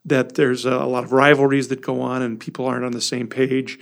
that 0.04 0.34
there's 0.34 0.66
a, 0.66 0.72
a 0.72 0.86
lot 0.86 1.04
of 1.04 1.12
rivalries 1.12 1.68
that 1.68 1.80
go 1.80 2.02
on, 2.02 2.20
and 2.20 2.38
people 2.38 2.66
aren't 2.66 2.84
on 2.84 2.92
the 2.92 3.00
same 3.00 3.28
page. 3.28 3.78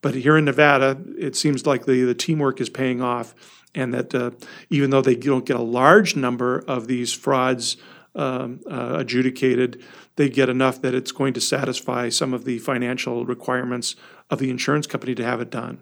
But 0.00 0.14
here 0.14 0.36
in 0.36 0.46
Nevada, 0.46 0.98
it 1.18 1.36
seems 1.36 1.66
like 1.66 1.84
the, 1.84 2.04
the 2.04 2.14
teamwork 2.14 2.60
is 2.60 2.70
paying 2.70 3.02
off, 3.02 3.34
and 3.74 3.92
that 3.92 4.14
uh, 4.14 4.30
even 4.70 4.88
though 4.90 5.02
they 5.02 5.14
don't 5.14 5.44
get 5.44 5.56
a 5.56 5.62
large 5.62 6.16
number 6.16 6.64
of 6.66 6.86
these 6.86 7.12
frauds 7.12 7.76
um, 8.14 8.60
uh, 8.70 8.96
adjudicated, 8.98 9.82
they 10.20 10.28
get 10.28 10.50
enough 10.50 10.82
that 10.82 10.94
it's 10.94 11.12
going 11.12 11.32
to 11.32 11.40
satisfy 11.40 12.10
some 12.10 12.34
of 12.34 12.44
the 12.44 12.58
financial 12.58 13.24
requirements 13.24 13.96
of 14.28 14.38
the 14.38 14.50
insurance 14.50 14.86
company 14.86 15.14
to 15.14 15.24
have 15.24 15.40
it 15.40 15.50
done. 15.50 15.80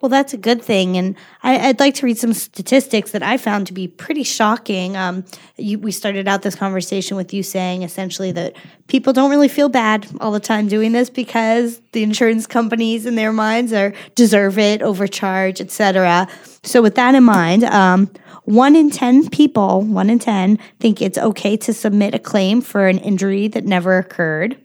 Well, 0.00 0.08
that's 0.08 0.32
a 0.32 0.36
good 0.36 0.62
thing. 0.62 0.96
And 0.96 1.16
I, 1.42 1.66
would 1.66 1.80
like 1.80 1.94
to 1.96 2.06
read 2.06 2.16
some 2.16 2.32
statistics 2.32 3.10
that 3.10 3.24
I 3.24 3.36
found 3.36 3.66
to 3.66 3.72
be 3.72 3.88
pretty 3.88 4.22
shocking. 4.22 4.96
Um, 4.96 5.24
you, 5.56 5.80
we 5.80 5.90
started 5.90 6.28
out 6.28 6.42
this 6.42 6.54
conversation 6.54 7.16
with 7.16 7.34
you 7.34 7.42
saying 7.42 7.82
essentially 7.82 8.30
that 8.30 8.54
people 8.86 9.12
don't 9.12 9.28
really 9.28 9.48
feel 9.48 9.68
bad 9.68 10.06
all 10.20 10.30
the 10.30 10.38
time 10.38 10.68
doing 10.68 10.92
this 10.92 11.10
because 11.10 11.82
the 11.90 12.04
insurance 12.04 12.46
companies 12.46 13.06
in 13.06 13.16
their 13.16 13.32
minds 13.32 13.72
are 13.72 13.92
deserve 14.14 14.56
it, 14.56 14.82
overcharge, 14.82 15.60
etc. 15.60 16.28
So 16.62 16.80
with 16.80 16.94
that 16.94 17.16
in 17.16 17.24
mind, 17.24 17.64
um, 17.64 18.08
one 18.50 18.74
in 18.74 18.90
10 18.90 19.30
people, 19.30 19.82
one 19.82 20.10
in 20.10 20.18
10, 20.18 20.58
think 20.80 21.00
it's 21.00 21.18
okay 21.18 21.56
to 21.58 21.72
submit 21.72 22.14
a 22.14 22.18
claim 22.18 22.60
for 22.60 22.88
an 22.88 22.98
injury 22.98 23.48
that 23.48 23.64
never 23.64 23.96
occurred. 23.96 24.56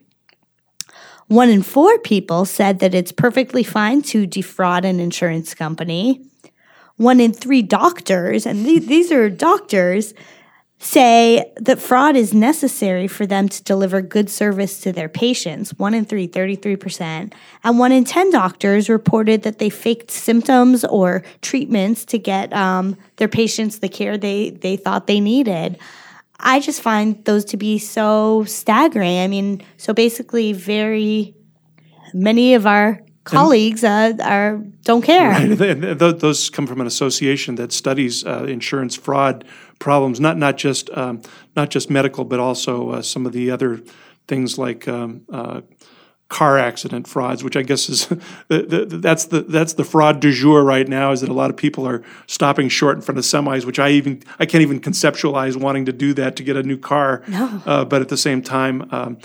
One 1.28 1.50
in 1.50 1.62
four 1.62 1.98
people 2.00 2.46
said 2.46 2.80
that 2.80 2.94
it's 2.94 3.12
perfectly 3.12 3.64
fine 3.64 4.02
to 4.04 4.26
defraud 4.26 4.86
an 4.86 5.00
insurance 5.00 5.54
company. 5.54 6.26
One 6.98 7.20
in 7.20 7.34
three 7.34 7.62
doctors, 7.62 8.46
and 8.46 8.66
th- 8.66 8.88
these 8.88 9.12
are 9.12 9.30
doctors, 9.30 10.14
say 10.86 11.52
that 11.58 11.80
fraud 11.80 12.16
is 12.16 12.34
necessary 12.34 13.08
for 13.08 13.26
them 13.26 13.50
to 13.50 13.64
deliver 13.64 14.02
good 14.02 14.30
service 14.30 14.80
to 14.82 14.92
their 14.92 15.10
patients. 15.10 15.72
One 15.80 15.94
in 15.94 16.06
three, 16.06 16.28
33%. 16.28 17.34
And 17.64 17.80
one 17.80 17.92
in 17.92 18.04
10 18.04 18.30
doctors 18.30 18.88
reported 18.88 19.44
that 19.44 19.58
they 19.58 19.70
faked 19.70 20.12
symptoms 20.12 20.86
or 20.86 21.24
treatments 21.42 22.06
to 22.06 22.20
get 22.20 22.54
um, 22.54 22.98
their 23.18 23.28
patients 23.28 23.80
the 23.80 23.90
care 23.90 24.18
they, 24.18 24.52
they 24.52 24.78
thought 24.78 25.08
they 25.08 25.20
needed. 25.20 25.78
I 26.40 26.60
just 26.60 26.82
find 26.82 27.24
those 27.26 27.46
to 27.46 27.58
be 27.58 27.80
so 27.80 28.44
staggering. 28.46 29.20
I 29.20 29.28
mean, 29.28 29.64
so 29.78 29.94
basically, 29.94 30.54
very 30.54 31.34
many 32.14 32.54
of 32.54 32.68
our 32.68 33.02
colleagues 33.26 33.84
uh, 33.84 34.14
are 34.24 34.58
don't 34.84 35.02
care. 35.02 35.32
Right. 35.32 36.00
Those 36.00 36.50
come 36.50 36.66
from 36.66 36.80
an 36.80 36.88
association 36.88 37.56
that 37.56 37.74
studies 37.74 38.26
uh, 38.26 38.46
insurance 38.46 38.96
fraud 38.96 39.44
problems, 39.80 40.20
not 40.20 40.38
not 40.38 40.58
just 40.58 40.90
um, 40.92 41.22
not 41.56 41.70
just 41.70 41.90
medical, 41.90 42.24
but 42.24 42.40
also 42.40 42.92
uh, 42.92 43.02
some 43.02 43.26
of 43.26 43.34
the 43.34 43.52
other 43.52 43.82
things 44.28 44.58
like 44.58 44.88
um, 44.88 45.22
uh, 45.32 45.62
car 46.30 46.58
accident 46.58 47.08
frauds, 47.08 47.44
which 47.44 47.56
I 47.56 47.62
guess 47.62 47.90
is 47.90 48.08
the, 48.48 48.86
the, 48.88 48.98
that's 48.98 49.26
the 49.26 49.42
that's 49.42 49.74
the 49.74 49.84
fraud 49.84 50.20
du 50.20 50.32
jour 50.32 50.64
right 50.64 50.88
now. 50.88 51.12
Is 51.12 51.22
that 51.22 51.30
a 51.30 51.34
lot 51.34 51.50
of 51.50 51.58
people 51.58 51.88
are 51.88 52.04
stopping 52.28 52.70
short 52.70 52.96
in 52.96 53.02
front 53.02 53.18
of 53.18 53.26
semis, 53.26 53.66
which 53.66 53.80
I 53.80 53.90
even 53.90 54.24
I 54.40 54.46
can't 54.46 54.62
even 54.62 54.80
conceptualize 54.80 55.56
wanting 55.58 55.86
to 55.86 55.94
do 55.94 56.14
that 56.14 56.36
to 56.38 56.44
get 56.44 56.56
a 56.56 56.64
new 56.64 56.78
car. 56.78 57.24
No. 57.28 57.62
Uh, 57.66 57.86
but 57.86 58.02
at 58.02 58.10
the 58.10 58.18
same 58.18 58.42
time. 58.42 58.88
Um, 58.92 59.18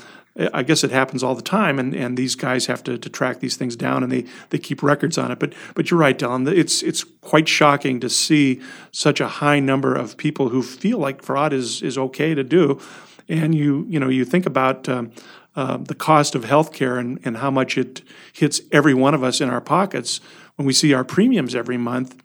I 0.53 0.63
guess 0.63 0.85
it 0.85 0.91
happens 0.91 1.23
all 1.23 1.35
the 1.35 1.43
time, 1.43 1.79
and, 1.79 1.95
and 1.95 2.17
these 2.17 2.35
guys 2.35 2.67
have 2.67 2.83
to, 2.85 2.97
to 2.99 3.09
track 3.09 3.41
these 3.41 3.57
things 3.57 3.77
down, 3.77 4.03
and 4.03 4.11
they, 4.11 4.25
they 4.51 4.59
keep 4.59 4.83
records 4.83 5.19
on 5.19 5.31
it. 5.31 5.39
But 5.39 5.55
but 5.75 5.91
you're 5.91 6.01
right, 6.01 6.19
Delen. 6.19 6.51
It's 6.51 6.83
it's 6.83 7.05
quite 7.21 7.49
shocking 7.49 8.01
to 8.01 8.09
see 8.09 8.61
such 8.93 9.21
a 9.21 9.29
high 9.29 9.61
number 9.61 9.95
of 9.95 10.17
people 10.17 10.49
who 10.49 10.63
feel 10.63 10.99
like 10.99 11.23
fraud 11.23 11.53
is 11.53 11.83
is 11.83 11.99
okay 11.99 12.35
to 12.35 12.45
do, 12.45 12.81
and 13.29 13.55
you 13.55 13.87
you 13.89 14.01
know 14.01 14.09
you 14.09 14.25
think 14.25 14.47
about 14.47 14.89
um, 14.89 15.13
uh, 15.57 15.77
the 15.79 15.95
cost 15.95 16.35
of 16.35 16.45
healthcare 16.45 16.99
and, 16.99 17.19
and 17.25 17.39
how 17.39 17.51
much 17.51 17.77
it 17.77 18.03
hits 18.33 18.61
every 18.71 18.95
one 18.95 19.15
of 19.15 19.23
us 19.23 19.41
in 19.41 19.51
our 19.51 19.61
pockets 19.61 20.21
when 20.57 20.67
we 20.67 20.73
see 20.73 20.95
our 20.95 21.05
premiums 21.05 21.55
every 21.55 21.77
month. 21.77 22.23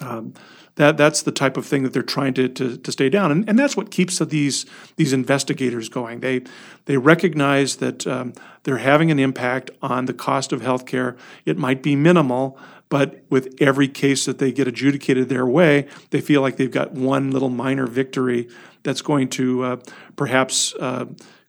Um, 0.00 0.34
that 0.76 0.96
that's 0.96 1.22
the 1.22 1.32
type 1.32 1.56
of 1.56 1.66
thing 1.66 1.82
that 1.82 1.92
they're 1.92 2.02
trying 2.02 2.34
to, 2.34 2.48
to, 2.48 2.76
to 2.76 2.92
stay 2.92 3.08
down, 3.08 3.30
and, 3.30 3.48
and 3.48 3.58
that's 3.58 3.76
what 3.76 3.90
keeps 3.90 4.18
these 4.18 4.66
these 4.96 5.12
investigators 5.12 5.88
going. 5.88 6.20
They 6.20 6.42
they 6.86 6.96
recognize 6.96 7.76
that 7.76 8.06
um, 8.06 8.32
they're 8.62 8.78
having 8.78 9.10
an 9.10 9.18
impact 9.18 9.70
on 9.82 10.06
the 10.06 10.14
cost 10.14 10.52
of 10.52 10.62
healthcare. 10.62 11.16
It 11.44 11.58
might 11.58 11.82
be 11.82 11.96
minimal, 11.96 12.58
but 12.88 13.22
with 13.30 13.54
every 13.60 13.88
case 13.88 14.24
that 14.24 14.38
they 14.38 14.52
get 14.52 14.68
adjudicated 14.68 15.28
their 15.28 15.46
way, 15.46 15.86
they 16.10 16.20
feel 16.20 16.40
like 16.40 16.56
they've 16.56 16.70
got 16.70 16.92
one 16.92 17.30
little 17.30 17.50
minor 17.50 17.86
victory 17.86 18.48
that's 18.82 19.02
going 19.02 19.28
to 19.28 19.62
uh, 19.62 19.76
perhaps 20.16 20.74
uh, 20.80 21.06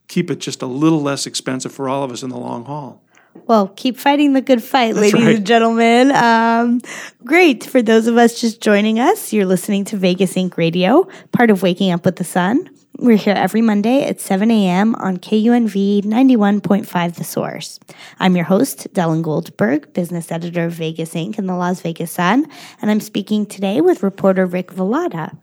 keep 0.08 0.30
it 0.30 0.40
just 0.40 0.62
a 0.62 0.68
little 0.68 1.01
less 1.01 1.25
expensive 1.25 1.72
for 1.72 1.88
all 1.88 2.04
of 2.04 2.12
us 2.12 2.22
in 2.22 2.30
the 2.30 2.38
long 2.38 2.66
haul. 2.66 3.01
Well, 3.34 3.70
keep 3.70 3.98
fighting 3.98 4.34
the 4.34 4.42
good 4.42 4.62
fight, 4.64 4.94
That's 4.96 5.14
ladies 5.14 5.26
right. 5.26 5.36
and 5.38 5.46
gentlemen. 5.48 6.12
Um, 6.12 6.82
great. 7.24 7.64
For 7.64 7.82
those 7.82 8.08
of 8.08 8.18
us 8.18 8.40
just 8.40 8.62
joining 8.62 9.00
us, 9.00 9.32
you're 9.34 9.46
listening 9.46 9.86
to 9.86 9.98
Vegas 9.98 10.34
Inc. 10.36 10.58
Radio, 10.58 11.08
part 11.32 11.50
of 11.50 11.62
Waking 11.62 11.92
Up 11.92 12.06
with 12.06 12.18
the 12.18 12.24
Sun. 12.24 12.70
We're 12.98 13.18
here 13.18 13.34
every 13.34 13.62
Monday 13.62 14.04
at 14.06 14.20
7 14.22 14.52
a.m. 14.52 14.96
on 14.96 15.18
KUNV 15.18 16.04
91.5 16.04 17.16
The 17.16 17.24
Source. 17.24 17.80
I'm 18.20 18.36
your 18.36 18.46
host, 18.46 18.94
Delen 18.94 19.24
Goldberg, 19.24 19.92
business 19.94 20.32
editor 20.32 20.66
of 20.66 20.74
Vegas 20.74 21.14
Inc. 21.14 21.38
and 21.40 21.50
the 21.50 21.56
Las 21.56 21.82
Vegas 21.82 22.12
Sun, 22.12 22.46
and 22.82 22.92
I'm 22.92 23.00
speaking 23.00 23.46
today 23.46 23.82
with 23.82 24.04
reporter 24.04 24.46
Rick 24.46 24.68
Velotta. 24.74 25.36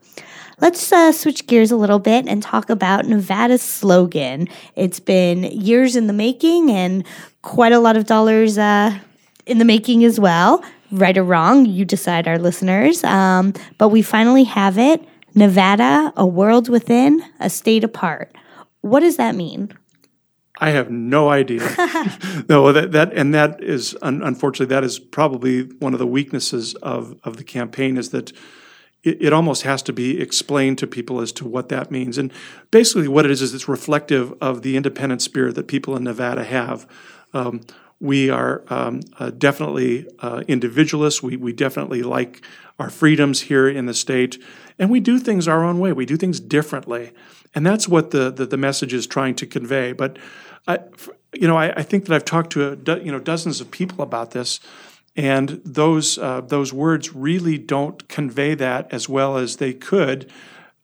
Let's 0.61 0.91
uh, 0.91 1.11
switch 1.13 1.47
gears 1.47 1.71
a 1.71 1.77
little 1.77 1.99
bit 1.99 2.27
and 2.27 2.43
talk 2.43 2.69
about 2.69 3.05
Nevada's 3.05 3.61
slogan. 3.61 4.49
It's 4.75 4.99
been 4.99 5.43
years 5.43 5.95
in 5.95 6.07
the 6.07 6.13
making 6.13 6.69
and 6.69 7.05
quite 7.41 7.71
a 7.71 7.79
lot 7.79 7.95
of 7.95 8.05
dollars 8.05 8.57
uh, 8.57 8.97
in 9.45 9.57
the 9.57 9.65
making 9.65 10.03
as 10.03 10.19
well. 10.19 10.63
Right 10.91 11.17
or 11.17 11.23
wrong, 11.23 11.65
you 11.65 11.85
decide, 11.85 12.27
our 12.27 12.39
listeners. 12.39 13.03
Um, 13.03 13.53
but 13.77 13.89
we 13.89 14.01
finally 14.01 14.43
have 14.45 14.77
it 14.77 15.07
Nevada, 15.35 16.11
a 16.17 16.25
world 16.25 16.67
within, 16.67 17.23
a 17.39 17.49
state 17.49 17.83
apart. 17.83 18.35
What 18.81 19.01
does 19.01 19.17
that 19.17 19.35
mean? 19.35 19.71
I 20.59 20.71
have 20.71 20.91
no 20.91 21.29
idea. 21.29 21.61
no, 22.49 22.73
that, 22.73 22.91
that 22.91 23.13
and 23.13 23.33
that 23.33 23.63
is 23.63 23.95
unfortunately 24.01 24.73
that 24.73 24.83
is 24.83 24.99
probably 24.99 25.63
one 25.79 25.93
of 25.93 25.99
the 25.99 26.07
weaknesses 26.07 26.75
of 26.75 27.17
of 27.23 27.37
the 27.37 27.43
campaign 27.43 27.97
is 27.97 28.09
that 28.09 28.33
it, 29.03 29.21
it, 29.21 29.33
almost 29.33 29.63
has 29.63 29.81
to 29.83 29.93
be 29.93 30.19
explained 30.19 30.77
to 30.79 30.87
people 30.87 31.21
as 31.21 31.31
to 31.33 31.47
what 31.47 31.69
that 31.69 31.89
means. 31.89 32.17
And 32.17 32.33
basically, 32.71 33.07
what 33.07 33.25
it 33.25 33.31
is 33.31 33.41
is 33.41 33.53
it's 33.53 33.67
reflective 33.67 34.33
of 34.41 34.61
the 34.61 34.75
independent 34.75 35.21
spirit 35.21 35.55
that 35.55 35.67
people 35.67 35.95
in 35.95 36.03
Nevada 36.03 36.43
have. 36.43 36.87
Um, 37.33 37.61
we 37.99 38.29
are 38.29 38.63
um, 38.69 39.01
uh, 39.19 39.29
definitely 39.31 40.07
uh, 40.19 40.43
individualists. 40.47 41.21
We, 41.21 41.35
we 41.37 41.53
definitely 41.53 42.01
like 42.01 42.41
our 42.77 42.89
freedoms 42.89 43.41
here 43.41 43.67
in 43.67 43.85
the 43.85 43.93
state, 43.93 44.41
and 44.77 44.89
we 44.89 44.99
do 45.01 45.19
things 45.19 45.47
our 45.47 45.63
own 45.63 45.79
way. 45.79 45.91
We 45.91 46.05
do 46.05 46.15
things 46.15 46.39
differently, 46.39 47.11
and 47.53 47.65
that's 47.65 47.87
what 47.87 48.11
the 48.11 48.29
the, 48.31 48.45
the 48.45 48.57
message 48.57 48.93
is 48.93 49.05
trying 49.05 49.35
to 49.35 49.45
convey. 49.45 49.91
But 49.91 50.17
I, 50.67 50.79
you 51.33 51.47
know, 51.47 51.57
I, 51.57 51.73
I 51.75 51.83
think 51.83 52.05
that 52.05 52.15
I've 52.15 52.25
talked 52.25 52.51
to 52.53 52.71
a, 52.71 52.99
you 52.99 53.11
know 53.11 53.19
dozens 53.19 53.59
of 53.59 53.69
people 53.69 54.01
about 54.01 54.31
this 54.31 54.59
and 55.19 55.61
those 55.65 56.17
uh, 56.17 56.39
those 56.39 56.71
words 56.71 57.13
really 57.13 57.57
don't 57.57 58.07
convey 58.07 58.55
that 58.55 58.87
as 58.93 59.09
well 59.09 59.35
as 59.35 59.57
they 59.57 59.73
could, 59.73 60.31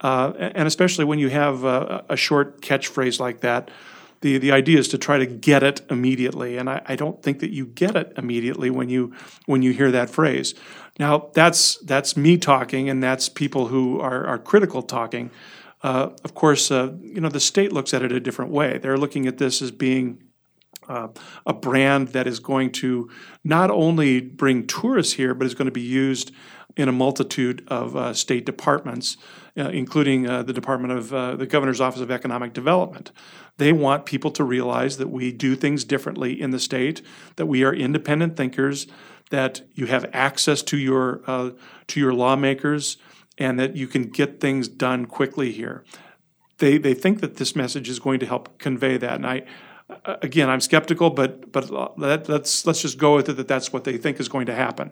uh, 0.02 0.34
and 0.38 0.68
especially 0.68 1.06
when 1.06 1.20
you 1.20 1.30
have 1.30 1.64
a, 1.64 2.04
a, 2.10 2.18
short 2.18 2.62
catchphrase 2.62 3.18
like 3.18 3.40
that. 3.40 3.72
The, 4.20 4.38
the 4.38 4.52
idea 4.52 4.78
is 4.78 4.90
to 4.90 4.98
try 4.98 5.18
to 5.20 5.26
get 5.26 5.64
it 5.64 5.84
immediately, 5.90 6.58
and 6.58 6.70
I, 6.70 6.82
I 6.86 6.98
don't 6.98 7.24
think 7.24 7.40
that 7.40 7.52
you 7.52 7.66
get 7.66 7.96
it 7.96 8.12
immediately 8.18 8.70
when 8.70 8.90
you 8.90 9.14
when 9.46 9.62
you 9.62 9.72
hear 9.72 9.90
that 9.92 10.10
phrase. 10.10 10.54
Now 11.00 11.30
that's 11.34 11.78
that's 11.78 12.18
me 12.18 12.38
talking, 12.38 12.90
and 12.90 13.02
that's 13.02 13.30
people 13.30 13.68
who 13.68 14.02
are, 14.02 14.28
are 14.28 14.38
critical 14.38 14.82
talking. 14.82 15.32
Uh, 15.82 16.10
of 16.26 16.36
course, 16.36 16.72
uh, 16.72 16.92
you 17.02 17.22
know 17.22 17.30
the 17.30 17.40
state 17.40 17.72
looks 17.72 17.94
at 17.94 18.02
it 18.02 18.12
a 18.12 18.20
different 18.20 18.52
way. 18.52 18.80
They're 18.80 18.98
looking 18.98 19.28
at 19.28 19.38
this 19.38 19.62
as 19.62 19.72
being 19.72 20.25
uh, 20.88 21.08
a 21.46 21.54
brand 21.54 22.10
that 22.10 22.28
is 22.28 22.40
going 22.40 22.72
to 22.72 23.10
not 23.44 23.72
only 23.72 24.22
bring 24.22 24.68
tourists 24.68 25.14
here, 25.14 25.34
but 25.34 25.46
is 25.46 25.54
going 25.54 25.68
to 25.68 25.72
be 25.72 25.82
used 25.82 26.32
in 26.78 26.90
a 26.90 26.92
multitude 26.92 27.64
of 27.68 27.96
uh, 27.96 28.14
state 28.14 28.46
departments, 28.46 29.18
uh, 29.58 29.70
including 29.70 30.28
uh, 30.28 30.44
the 30.44 30.54
Department 30.54 30.92
of 30.94 31.14
uh, 31.14 31.36
the 31.36 31.46
Governor's 31.46 31.80
Office 31.80 32.02
of 32.02 32.12
Economic 32.12 32.54
Development. 32.54 33.12
They 33.58 33.72
want 33.72 34.06
people 34.06 34.32
to 34.32 34.44
realize 34.44 34.98
that 34.98 35.10
we 35.10 35.32
do 35.32 35.56
things 35.56 35.86
differently 35.86 36.40
in 36.40 36.52
the 36.52 36.60
state, 36.60 37.02
that 37.38 37.46
we 37.46 37.64
are 37.64 37.74
independent 37.74 38.36
thinkers, 38.36 38.88
that 39.30 39.62
you 39.74 39.86
have 39.86 40.10
access 40.12 40.62
to 40.64 40.78
your 40.78 41.22
uh, 41.26 41.52
to 41.88 42.00
your 42.00 42.14
lawmakers, 42.14 42.98
and 43.38 43.60
that 43.60 43.76
you 43.76 43.88
can 43.88 44.04
get 44.04 44.40
things 44.40 44.68
done 44.68 45.06
quickly 45.06 45.52
here. 45.52 45.84
They, 46.58 46.78
they 46.78 46.94
think 46.94 47.22
that 47.22 47.36
this 47.36 47.56
message 47.56 47.90
is 47.90 48.00
going 48.00 48.20
to 48.20 48.26
help 48.26 48.60
convey 48.60 48.98
that. 48.98 49.16
And 49.16 49.28
I, 49.28 49.44
again, 50.06 50.50
I'm 50.50 50.62
skeptical, 50.62 51.10
but 51.10 51.52
but 51.52 51.70
let, 51.98 52.30
us 52.30 52.66
let's 52.66 52.82
just 52.82 52.98
go 52.98 53.16
with 53.16 53.30
it 53.30 53.34
that 53.34 53.48
that's 53.48 53.72
what 53.72 53.84
they 53.84 53.98
think 53.98 54.20
is 54.20 54.28
going 54.28 54.48
to 54.48 54.56
happen. 54.56 54.92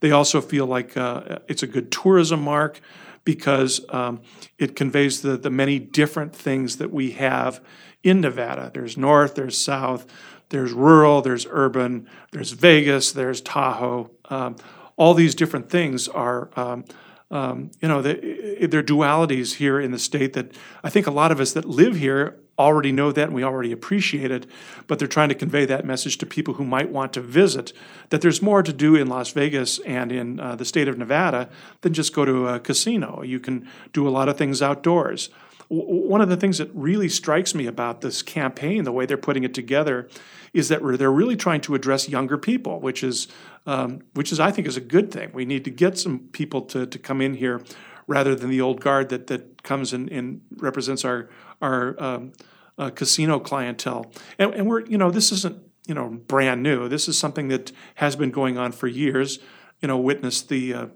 They 0.00 0.10
also 0.10 0.40
feel 0.40 0.66
like 0.66 0.96
uh, 0.96 1.38
it's 1.48 1.62
a 1.62 1.66
good 1.66 1.90
tourism 1.90 2.42
mark 2.42 2.80
because 3.24 3.84
um, 3.88 4.20
it 4.58 4.76
conveys 4.76 5.22
the 5.22 5.36
the 5.36 5.50
many 5.50 5.78
different 5.78 6.34
things 6.34 6.76
that 6.76 6.90
we 6.90 7.12
have 7.12 7.62
in 8.02 8.20
Nevada. 8.20 8.70
There's 8.72 8.96
north, 8.96 9.34
there's 9.34 9.56
south, 9.56 10.06
there's 10.50 10.72
rural, 10.72 11.22
there's 11.22 11.46
urban, 11.48 12.08
there's 12.32 12.52
Vegas, 12.52 13.12
there's 13.12 13.40
Tahoe. 13.40 14.10
Um, 14.26 14.56
all 14.96 15.14
these 15.14 15.34
different 15.34 15.70
things 15.70 16.08
are. 16.08 16.50
Um, 16.56 16.84
um, 17.30 17.72
you 17.80 17.88
know, 17.88 18.00
they're 18.00 18.82
dualities 18.82 19.54
here 19.54 19.80
in 19.80 19.90
the 19.90 19.98
state 19.98 20.34
that 20.34 20.52
I 20.84 20.90
think 20.90 21.08
a 21.08 21.10
lot 21.10 21.32
of 21.32 21.40
us 21.40 21.52
that 21.54 21.64
live 21.64 21.96
here 21.96 22.38
already 22.58 22.92
know 22.92 23.12
that 23.12 23.24
and 23.24 23.34
we 23.34 23.42
already 23.42 23.72
appreciate 23.72 24.30
it, 24.30 24.46
but 24.86 24.98
they're 24.98 25.08
trying 25.08 25.28
to 25.28 25.34
convey 25.34 25.64
that 25.66 25.84
message 25.84 26.18
to 26.18 26.26
people 26.26 26.54
who 26.54 26.64
might 26.64 26.90
want 26.90 27.12
to 27.14 27.20
visit 27.20 27.72
that 28.10 28.20
there's 28.20 28.40
more 28.40 28.62
to 28.62 28.72
do 28.72 28.94
in 28.94 29.08
Las 29.08 29.30
Vegas 29.32 29.78
and 29.80 30.12
in 30.12 30.40
uh, 30.40 30.54
the 30.54 30.64
state 30.64 30.88
of 30.88 30.98
Nevada 30.98 31.48
than 31.80 31.92
just 31.92 32.14
go 32.14 32.24
to 32.24 32.48
a 32.48 32.60
casino. 32.60 33.22
You 33.22 33.40
can 33.40 33.68
do 33.92 34.06
a 34.06 34.10
lot 34.10 34.28
of 34.28 34.36
things 34.36 34.62
outdoors. 34.62 35.30
One 35.68 36.20
of 36.20 36.28
the 36.28 36.36
things 36.36 36.58
that 36.58 36.70
really 36.74 37.08
strikes 37.08 37.54
me 37.54 37.66
about 37.66 38.02
this 38.02 38.22
campaign, 38.22 38.84
the 38.84 38.92
way 38.92 39.06
they're 39.06 39.16
putting 39.16 39.44
it 39.44 39.54
together, 39.54 40.08
is 40.52 40.68
that 40.68 40.80
they're 40.98 41.10
really 41.10 41.36
trying 41.36 41.62
to 41.62 41.74
address 41.74 42.08
younger 42.08 42.36
people, 42.36 42.80
which 42.80 43.02
is, 43.02 43.28
um, 43.66 44.02
which 44.12 44.30
is 44.30 44.38
I 44.38 44.50
think 44.52 44.68
is 44.68 44.76
a 44.76 44.82
good 44.82 45.10
thing. 45.10 45.30
We 45.32 45.44
need 45.44 45.64
to 45.64 45.70
get 45.70 45.98
some 45.98 46.20
people 46.32 46.62
to, 46.62 46.86
to 46.86 46.98
come 46.98 47.20
in 47.20 47.34
here 47.34 47.62
rather 48.06 48.34
than 48.34 48.50
the 48.50 48.60
old 48.60 48.80
guard 48.80 49.08
that, 49.08 49.26
that 49.28 49.62
comes 49.62 49.92
and, 49.92 50.10
and 50.10 50.40
represents 50.56 51.04
our 51.04 51.28
our 51.60 52.00
um, 52.02 52.32
uh, 52.78 52.90
casino 52.90 53.38
clientele. 53.38 54.10
And, 54.38 54.54
and 54.54 54.66
we're 54.66 54.84
you 54.86 54.98
know 54.98 55.10
this 55.10 55.32
isn't 55.32 55.62
you 55.86 55.94
know 55.94 56.08
brand 56.08 56.62
new. 56.62 56.88
This 56.88 57.08
is 57.08 57.18
something 57.18 57.48
that 57.48 57.72
has 57.96 58.16
been 58.16 58.30
going 58.30 58.58
on 58.58 58.72
for 58.72 58.86
years. 58.86 59.38
You 59.80 59.88
know, 59.88 59.98
witness 59.98 60.42
the 60.42 60.74
uh, 60.74 60.86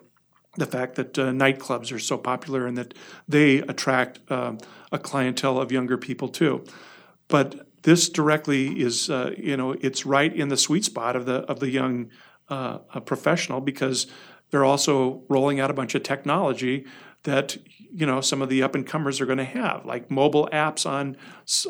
the 0.56 0.66
fact 0.66 0.96
that 0.96 1.18
uh, 1.18 1.26
nightclubs 1.30 1.92
are 1.92 1.98
so 1.98 2.18
popular 2.18 2.66
and 2.66 2.76
that 2.76 2.94
they 3.28 3.58
attract 3.58 4.20
uh, 4.28 4.54
a 4.90 4.98
clientele 4.98 5.60
of 5.60 5.70
younger 5.70 5.96
people 5.96 6.28
too. 6.28 6.64
But 7.28 7.68
this 7.82 8.08
directly 8.08 8.80
is, 8.80 9.08
uh, 9.08 9.34
you 9.36 9.56
know, 9.56 9.72
it's 9.72 10.04
right 10.04 10.34
in 10.34 10.48
the 10.48 10.56
sweet 10.56 10.84
spot 10.84 11.16
of 11.16 11.26
the 11.26 11.40
of 11.42 11.60
the 11.60 11.70
young 11.70 12.10
uh, 12.48 12.78
professional 13.00 13.60
because 13.60 14.06
they're 14.50 14.64
also 14.64 15.22
rolling 15.28 15.60
out 15.60 15.70
a 15.70 15.74
bunch 15.74 15.94
of 15.94 16.02
technology 16.02 16.86
that 17.24 17.56
you 17.92 18.06
know 18.06 18.20
some 18.20 18.42
of 18.42 18.48
the 18.48 18.62
up 18.62 18.74
and 18.74 18.86
comers 18.86 19.20
are 19.20 19.26
going 19.26 19.38
to 19.38 19.44
have, 19.44 19.84
like 19.84 20.10
mobile 20.10 20.48
apps 20.52 20.88
on 20.88 21.16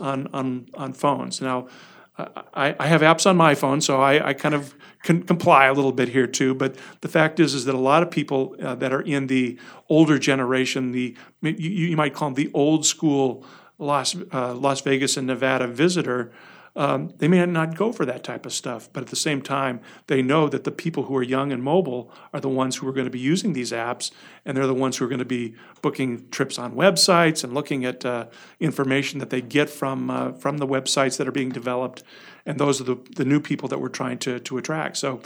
on 0.01 0.29
on, 0.33 0.69
on 0.75 0.93
phones. 0.93 1.41
Now, 1.41 1.69
I, 2.55 2.75
I 2.79 2.87
have 2.89 3.03
apps 3.03 3.27
on 3.27 3.37
my 3.37 3.55
phone, 3.55 3.81
so 3.81 4.01
I, 4.01 4.31
I 4.31 4.35
kind 4.35 4.55
of 4.55 4.75
comply 5.03 5.67
a 5.67 5.73
little 5.73 5.93
bit 5.93 6.09
here 6.09 6.27
too. 6.27 6.55
But 6.55 6.77
the 7.01 7.09
fact 7.09 7.39
is, 7.39 7.55
is 7.55 7.65
that 7.67 7.75
a 7.75 7.79
lot 7.79 8.03
of 8.03 8.11
people 8.11 8.57
uh, 8.61 8.75
that 8.77 8.93
are 8.93 9.01
in 9.01 9.29
the 9.29 9.59
older 9.89 10.19
generation, 10.19 10.91
the 10.93 11.17
you, 11.43 11.53
you 11.53 11.97
might 11.97 12.15
call 12.15 12.31
them 12.31 12.35
the 12.35 12.51
old 12.53 12.85
school 12.85 13.45
Las 13.79 14.17
uh, 14.33 14.55
Las 14.55 14.81
Vegas 14.81 15.17
and 15.17 15.29
Nevada 15.29 15.69
visitor, 15.69 16.33
um, 16.79 17.13
they 17.19 17.27
may 17.27 17.45
not 17.45 17.75
go 17.75 17.91
for 17.91 18.07
that 18.07 18.23
type 18.23 18.47
of 18.47 18.53
stuff, 18.53 18.89
but 18.93 19.03
at 19.03 19.09
the 19.09 19.17
same 19.17 19.43
time, 19.43 19.81
they 20.07 20.23
know 20.23 20.49
that 20.49 20.63
the 20.63 20.71
people 20.71 21.03
who 21.03 21.17
are 21.17 21.25
young 21.25 21.51
and 21.51 21.61
mobile 21.61 22.13
are 22.33 22.39
the 22.39 22.49
ones 22.49 22.77
who 22.77 22.87
are 22.87 22.93
going 22.93 23.05
to 23.05 23.11
be 23.11 23.19
using 23.19 23.53
these 23.53 23.73
apps, 23.73 24.13
and 24.45 24.57
they're 24.57 24.65
the 24.69 24.73
ones 24.73 24.97
who 24.97 25.05
are 25.05 25.09
going 25.09 25.19
to 25.19 25.25
be 25.25 25.57
booking 25.83 26.31
trips 26.31 26.57
on 26.57 26.77
websites 26.77 27.43
and 27.43 27.53
looking 27.53 27.85
at 27.85 28.05
uh, 28.05 28.27
information 28.61 29.19
that 29.19 29.31
they 29.31 29.41
get 29.41 29.69
from 29.69 30.09
uh, 30.09 30.31
from 30.35 30.59
the 30.59 30.69
websites 30.69 31.19
that 31.19 31.27
are 31.27 31.33
being 31.33 31.49
developed, 31.49 32.05
and 32.47 32.61
those 32.61 32.81
are 32.81 32.85
the, 32.85 32.97
the 33.17 33.25
new 33.25 33.41
people 33.41 33.69
that 33.69 33.81
we're 33.81 33.89
trying 33.89 34.19
to 34.19 34.39
to 34.39 34.57
attract. 34.57 34.97
So. 34.97 35.21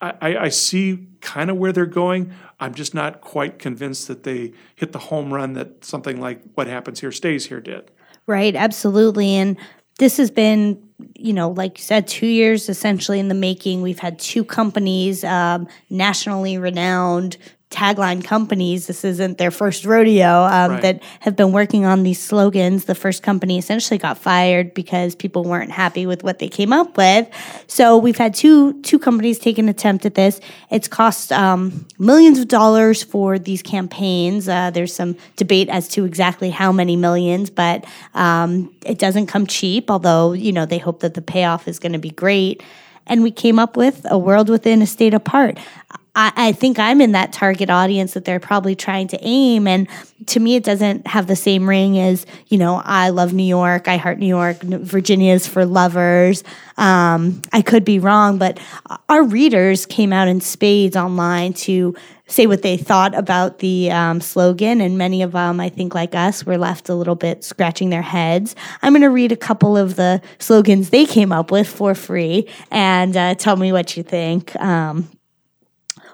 I, 0.00 0.36
I, 0.36 0.48
see 0.48 1.08
kind 1.20 1.50
of 1.50 1.56
where 1.56 1.72
they're 1.72 1.84
going. 1.84 2.32
I'm 2.60 2.72
just 2.72 2.94
not 2.94 3.20
quite 3.20 3.58
convinced 3.58 4.06
that 4.06 4.22
they 4.22 4.52
hit 4.76 4.92
the 4.92 5.00
home 5.00 5.34
run 5.34 5.54
that 5.54 5.84
something 5.84 6.20
like 6.20 6.40
what 6.54 6.68
happens 6.68 7.00
here 7.00 7.10
stays 7.10 7.46
here 7.46 7.60
did. 7.60 7.90
Right, 8.28 8.54
absolutely. 8.54 9.34
And 9.34 9.56
this 9.98 10.16
has 10.16 10.30
been 10.30 10.82
you 11.14 11.32
know 11.32 11.50
like 11.50 11.78
you 11.78 11.84
said 11.84 12.08
two 12.08 12.26
years 12.26 12.68
essentially 12.68 13.20
in 13.20 13.28
the 13.28 13.34
making. 13.34 13.82
We've 13.82 13.98
had 13.98 14.18
two 14.18 14.44
companies 14.44 15.22
um, 15.24 15.68
nationally 15.90 16.58
renowned 16.58 17.36
tagline 17.70 18.24
companies. 18.24 18.86
This 18.86 19.04
isn't 19.04 19.36
their 19.36 19.50
first 19.50 19.84
rodeo 19.84 20.44
um, 20.44 20.72
right. 20.72 20.82
that 20.82 21.02
have 21.20 21.36
been 21.36 21.52
working 21.52 21.84
on 21.84 22.02
these 22.02 22.20
slogans. 22.20 22.86
The 22.86 22.94
first 22.94 23.22
company 23.22 23.58
essentially 23.58 23.98
got 23.98 24.16
fired 24.16 24.72
because 24.72 25.14
people 25.14 25.44
weren't 25.44 25.70
happy 25.70 26.06
with 26.06 26.24
what 26.24 26.38
they 26.38 26.48
came 26.48 26.72
up 26.72 26.96
with. 26.96 27.28
So 27.66 27.98
we've 27.98 28.16
had 28.16 28.34
two 28.34 28.80
two 28.82 28.98
companies 28.98 29.38
take 29.38 29.58
an 29.58 29.68
attempt 29.68 30.06
at 30.06 30.14
this. 30.14 30.40
It's 30.70 30.88
cost 30.88 31.30
um, 31.30 31.86
millions 31.98 32.38
of 32.38 32.48
dollars 32.48 33.02
for 33.02 33.38
these 33.38 33.62
campaigns. 33.62 34.48
Uh, 34.48 34.70
there's 34.70 34.94
some 34.94 35.16
debate 35.36 35.68
as 35.68 35.88
to 35.88 36.06
exactly 36.06 36.50
how 36.50 36.72
many 36.72 36.96
millions, 36.96 37.50
but 37.50 37.84
um, 38.14 38.74
it 38.86 38.98
doesn't 38.98 39.26
come 39.26 39.46
cheap. 39.46 39.90
Although 39.90 40.32
you 40.32 40.52
know 40.52 40.64
they 40.64 40.78
hope 40.78 41.00
that 41.00 41.14
the 41.14 41.22
payoff 41.22 41.68
is 41.68 41.78
going 41.78 41.92
to 41.92 41.98
be 41.98 42.10
great 42.10 42.62
and 43.08 43.22
we 43.22 43.30
came 43.30 43.58
up 43.58 43.76
with 43.76 44.06
a 44.10 44.18
world 44.18 44.48
within 44.48 44.82
a 44.82 44.86
state 44.86 45.14
apart. 45.14 45.58
I, 46.18 46.32
I 46.48 46.52
think 46.52 46.80
I'm 46.80 47.00
in 47.00 47.12
that 47.12 47.32
target 47.32 47.70
audience 47.70 48.14
that 48.14 48.24
they're 48.24 48.40
probably 48.40 48.74
trying 48.74 49.06
to 49.08 49.18
aim. 49.22 49.68
And 49.68 49.86
to 50.26 50.40
me, 50.40 50.56
it 50.56 50.64
doesn't 50.64 51.06
have 51.06 51.28
the 51.28 51.36
same 51.36 51.68
ring 51.68 51.96
as, 51.96 52.26
you 52.48 52.58
know, 52.58 52.82
I 52.84 53.10
love 53.10 53.32
New 53.32 53.44
York, 53.44 53.86
I 53.86 53.98
heart 53.98 54.18
New 54.18 54.26
York, 54.26 54.56
Virginia's 54.60 55.46
for 55.46 55.64
lovers. 55.64 56.42
Um, 56.76 57.40
I 57.52 57.62
could 57.62 57.84
be 57.84 58.00
wrong, 58.00 58.36
but 58.36 58.58
our 59.08 59.22
readers 59.22 59.86
came 59.86 60.12
out 60.12 60.26
in 60.26 60.40
spades 60.40 60.96
online 60.96 61.52
to 61.52 61.94
say 62.26 62.48
what 62.48 62.62
they 62.62 62.76
thought 62.76 63.14
about 63.14 63.60
the 63.60 63.90
um, 63.92 64.20
slogan, 64.20 64.80
and 64.80 64.98
many 64.98 65.22
of 65.22 65.32
them, 65.32 65.60
I 65.60 65.68
think, 65.68 65.94
like 65.94 66.16
us, 66.16 66.44
were 66.44 66.58
left 66.58 66.88
a 66.88 66.94
little 66.94 67.14
bit 67.14 67.44
scratching 67.44 67.90
their 67.90 68.02
heads. 68.02 68.56
I'm 68.82 68.92
going 68.92 69.02
to 69.02 69.08
read 69.08 69.30
a 69.30 69.36
couple 69.36 69.76
of 69.76 69.94
the 69.94 70.20
slogans 70.40 70.90
they 70.90 71.06
came 71.06 71.32
up 71.32 71.52
with 71.52 71.68
for 71.68 71.94
free 71.94 72.48
and 72.72 73.16
uh, 73.16 73.34
tell 73.36 73.56
me 73.56 73.72
what 73.72 73.96
you 73.96 74.02
think. 74.02 74.54
Um, 74.56 75.08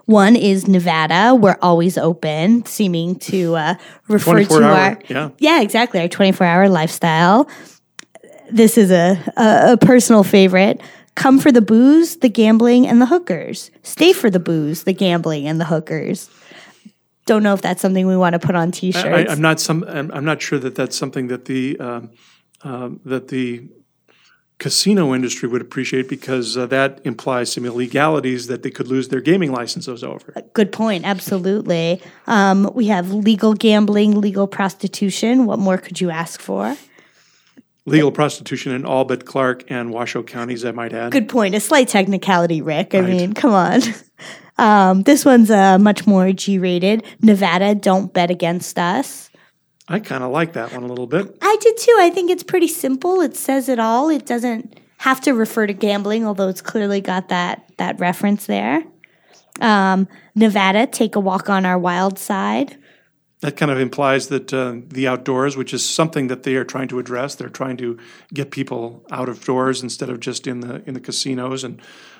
one 0.06 0.36
is 0.36 0.68
Nevada. 0.68 1.34
We're 1.34 1.58
always 1.62 1.96
open, 1.96 2.66
seeming 2.66 3.16
to 3.20 3.56
uh, 3.56 3.74
refer 4.08 4.44
to 4.44 4.62
hour, 4.62 4.72
our 4.72 4.98
yeah 5.08 5.30
yeah 5.38 5.62
exactly 5.62 6.00
our 6.00 6.08
24 6.08 6.46
hour 6.46 6.68
lifestyle. 6.68 7.48
This 8.50 8.76
is 8.76 8.90
a, 8.90 9.18
a, 9.36 9.72
a 9.72 9.76
personal 9.78 10.22
favorite. 10.22 10.80
Come 11.14 11.38
for 11.38 11.52
the 11.52 11.62
booze, 11.62 12.16
the 12.16 12.28
gambling, 12.28 12.86
and 12.86 13.00
the 13.00 13.06
hookers. 13.06 13.70
Stay 13.82 14.12
for 14.12 14.30
the 14.30 14.40
booze, 14.40 14.82
the 14.82 14.92
gambling, 14.92 15.46
and 15.46 15.60
the 15.60 15.64
hookers. 15.64 16.28
Don't 17.26 17.42
know 17.42 17.54
if 17.54 17.62
that's 17.62 17.80
something 17.80 18.06
we 18.06 18.16
want 18.16 18.34
to 18.34 18.38
put 18.38 18.54
on 18.54 18.72
T-shirts. 18.72 19.06
I, 19.06 19.32
am 19.32 19.40
not 19.40 19.60
some. 19.60 19.84
I'm, 19.88 20.10
I'm, 20.10 20.24
not 20.24 20.42
sure 20.42 20.58
that 20.58 20.74
that's 20.74 20.96
something 20.96 21.28
that 21.28 21.46
the 21.46 21.78
um, 21.78 22.10
uh, 22.62 22.90
that 23.04 23.28
the 23.28 23.68
casino 24.58 25.14
industry 25.14 25.48
would 25.48 25.60
appreciate 25.60 26.08
because 26.08 26.56
uh, 26.56 26.66
that 26.66 27.00
implies 27.04 27.52
some 27.52 27.64
illegalities 27.64 28.46
that 28.46 28.62
they 28.62 28.70
could 28.70 28.88
lose 28.88 29.08
their 29.08 29.20
gaming 29.20 29.52
licenses 29.52 30.04
over. 30.04 30.34
Good 30.52 30.72
point. 30.72 31.04
Absolutely. 31.04 32.00
Um, 32.26 32.70
we 32.74 32.86
have 32.86 33.12
legal 33.12 33.54
gambling, 33.54 34.20
legal 34.20 34.46
prostitution. 34.46 35.46
What 35.46 35.58
more 35.58 35.78
could 35.78 36.00
you 36.00 36.10
ask 36.10 36.40
for? 36.40 36.76
Legal 37.86 38.10
prostitution 38.10 38.72
in 38.72 38.86
all 38.86 39.04
but 39.04 39.26
Clark 39.26 39.70
and 39.70 39.90
Washoe 39.90 40.22
counties, 40.22 40.64
I 40.64 40.70
might 40.70 40.94
add. 40.94 41.12
Good 41.12 41.28
point. 41.28 41.54
A 41.54 41.60
slight 41.60 41.88
technicality, 41.88 42.62
Rick. 42.62 42.94
I 42.94 43.00
right. 43.00 43.08
mean, 43.10 43.34
come 43.34 43.52
on. 43.52 43.82
Um, 44.56 45.02
this 45.02 45.24
one's 45.24 45.50
uh, 45.50 45.78
much 45.78 46.06
more 46.06 46.32
G 46.32 46.58
rated. 46.58 47.04
Nevada, 47.20 47.74
don't 47.74 48.12
bet 48.12 48.30
against 48.30 48.78
us. 48.78 49.30
I 49.88 50.00
kind 50.00 50.24
of 50.24 50.32
like 50.32 50.54
that 50.54 50.72
one 50.72 50.82
a 50.82 50.86
little 50.86 51.06
bit. 51.06 51.36
I 51.42 51.56
did 51.60 51.76
too. 51.76 51.96
I 52.00 52.10
think 52.10 52.30
it's 52.30 52.42
pretty 52.42 52.68
simple. 52.68 53.20
It 53.20 53.36
says 53.36 53.68
it 53.68 53.78
all. 53.78 54.08
It 54.08 54.24
doesn't 54.24 54.80
have 54.98 55.20
to 55.22 55.32
refer 55.32 55.66
to 55.66 55.74
gambling, 55.74 56.26
although 56.26 56.48
it's 56.48 56.62
clearly 56.62 57.00
got 57.00 57.28
that 57.28 57.70
that 57.76 58.00
reference 58.00 58.46
there. 58.46 58.82
Um, 59.60 60.08
Nevada, 60.34 60.86
take 60.86 61.16
a 61.16 61.20
walk 61.20 61.50
on 61.50 61.66
our 61.66 61.78
wild 61.78 62.18
side. 62.18 62.78
That 63.40 63.58
kind 63.58 63.70
of 63.70 63.78
implies 63.78 64.28
that 64.28 64.54
uh, 64.54 64.76
the 64.88 65.06
outdoors, 65.06 65.54
which 65.54 65.74
is 65.74 65.86
something 65.86 66.28
that 66.28 66.44
they 66.44 66.54
are 66.56 66.64
trying 66.64 66.88
to 66.88 66.98
address, 66.98 67.34
they're 67.34 67.50
trying 67.50 67.76
to 67.76 67.98
get 68.32 68.50
people 68.50 69.04
out 69.10 69.28
of 69.28 69.44
doors 69.44 69.82
instead 69.82 70.08
of 70.08 70.18
just 70.18 70.46
in 70.46 70.60
the 70.60 70.82
in 70.86 70.94
the 70.94 71.00
casinos 71.00 71.62
and 71.62 71.78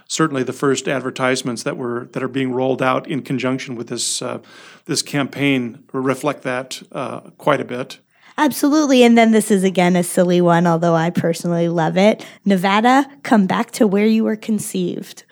certainly 0.09 0.43
the 0.43 0.53
first 0.53 0.89
advertisements 0.89 1.63
that 1.63 1.77
were 1.77 2.09
that 2.13 2.23
are 2.23 2.29
being 2.29 2.53
rolled 2.53 2.83
out 2.83 3.07
in 3.07 3.23
conjunction 3.23 3.77
with 3.77 3.89
this 3.89 4.23
uh, 4.23 4.41
this 4.87 5.03
campaign 5.03 5.85
reflect 5.93 6.43
that 6.43 6.83
uh, 6.93 7.21
quite 7.39 7.61
a 7.61 7.65
bit. 7.65 7.99
Absolutely. 8.37 9.05
And 9.05 9.17
then 9.17 9.31
this 9.31 9.51
is 9.51 9.63
again 9.63 9.97
a 9.97 10.03
silly 10.03 10.41
one, 10.41 10.67
although 10.67 10.95
I 10.95 11.11
personally 11.11 11.69
love 11.69 11.97
it. 11.97 12.27
Nevada, 12.45 13.07
come 13.23 13.47
back 13.47 13.71
to 13.73 13.87
where 13.87 14.07
you 14.07 14.25
were 14.25 14.37
conceived. 14.37 15.25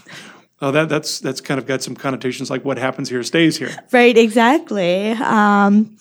oh, 0.60 0.72
that, 0.72 0.88
that's 0.88 1.20
that's 1.20 1.40
kind 1.40 1.58
of 1.60 1.66
got 1.66 1.82
some 1.82 1.94
connotations 1.94 2.50
like 2.50 2.64
what 2.64 2.78
happens 2.78 3.08
here 3.08 3.22
stays 3.22 3.56
here. 3.56 3.70
Right, 3.92 4.16
exactly. 4.16 5.12
Um, 5.12 5.96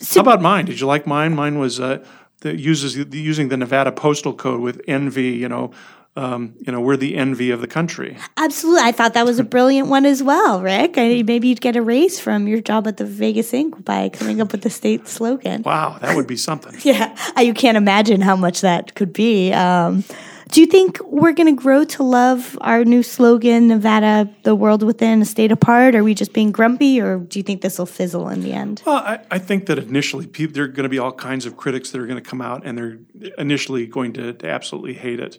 so 0.00 0.20
How 0.20 0.22
about 0.22 0.42
mine? 0.42 0.66
Did 0.66 0.78
you 0.78 0.86
like 0.86 1.06
mine? 1.06 1.34
Mine 1.34 1.58
was 1.58 1.80
uh, 1.80 2.04
the 2.40 2.56
uses 2.56 2.96
using 2.96 3.48
the 3.48 3.56
Nevada 3.56 3.90
postal 3.90 4.32
code 4.32 4.60
with 4.60 4.84
NV. 4.86 5.36
you 5.36 5.48
know, 5.48 5.72
um, 6.18 6.54
you 6.66 6.72
know, 6.72 6.80
we're 6.80 6.96
the 6.96 7.16
envy 7.16 7.50
of 7.52 7.60
the 7.60 7.68
country. 7.68 8.16
Absolutely. 8.36 8.82
I 8.82 8.92
thought 8.92 9.14
that 9.14 9.24
was 9.24 9.38
a 9.38 9.44
brilliant 9.56 9.88
one 9.88 10.04
as 10.04 10.22
well, 10.22 10.60
Rick. 10.60 10.98
I 10.98 11.08
mean, 11.08 11.26
maybe 11.26 11.48
you'd 11.48 11.60
get 11.60 11.76
a 11.76 11.82
raise 11.82 12.18
from 12.18 12.48
your 12.48 12.60
job 12.60 12.88
at 12.88 12.96
the 12.96 13.04
Vegas 13.04 13.52
Inc. 13.52 13.84
by 13.84 14.08
coming 14.08 14.40
up 14.40 14.50
with 14.52 14.62
the 14.62 14.70
state 14.70 15.06
slogan. 15.06 15.62
Wow, 15.62 15.98
that 16.00 16.16
would 16.16 16.26
be 16.26 16.36
something. 16.48 16.74
yeah. 16.82 17.14
You 17.40 17.54
can't 17.54 17.76
imagine 17.76 18.20
how 18.20 18.36
much 18.36 18.62
that 18.62 18.94
could 18.96 19.12
be. 19.12 19.52
Um, 19.52 20.02
Do 20.50 20.62
you 20.62 20.66
think 20.66 20.98
we're 21.04 21.34
going 21.34 21.54
to 21.54 21.62
grow 21.62 21.84
to 21.84 22.02
love 22.02 22.56
our 22.62 22.82
new 22.82 23.02
slogan, 23.02 23.68
Nevada, 23.68 24.30
the 24.44 24.54
world 24.54 24.82
within, 24.82 25.20
a 25.20 25.26
state 25.26 25.52
apart? 25.52 25.94
Are 25.94 26.02
we 26.02 26.14
just 26.14 26.32
being 26.32 26.52
grumpy, 26.52 27.00
or 27.02 27.18
do 27.18 27.38
you 27.38 27.42
think 27.42 27.60
this 27.60 27.78
will 27.78 27.86
fizzle 27.86 28.28
in 28.30 28.40
the 28.42 28.54
end? 28.54 28.82
Well, 28.86 28.96
I, 28.96 29.20
I 29.30 29.38
think 29.38 29.66
that 29.66 29.78
initially 29.78 30.26
people, 30.26 30.54
there 30.54 30.64
are 30.64 30.68
going 30.68 30.84
to 30.84 30.88
be 30.88 30.98
all 30.98 31.12
kinds 31.12 31.44
of 31.44 31.58
critics 31.58 31.90
that 31.90 32.00
are 32.00 32.06
going 32.06 32.22
to 32.22 32.28
come 32.28 32.40
out 32.40 32.62
and 32.64 32.78
they're 32.78 32.98
initially 33.36 33.86
going 33.86 34.14
to, 34.14 34.32
to 34.32 34.48
absolutely 34.48 34.94
hate 34.94 35.20
it. 35.20 35.38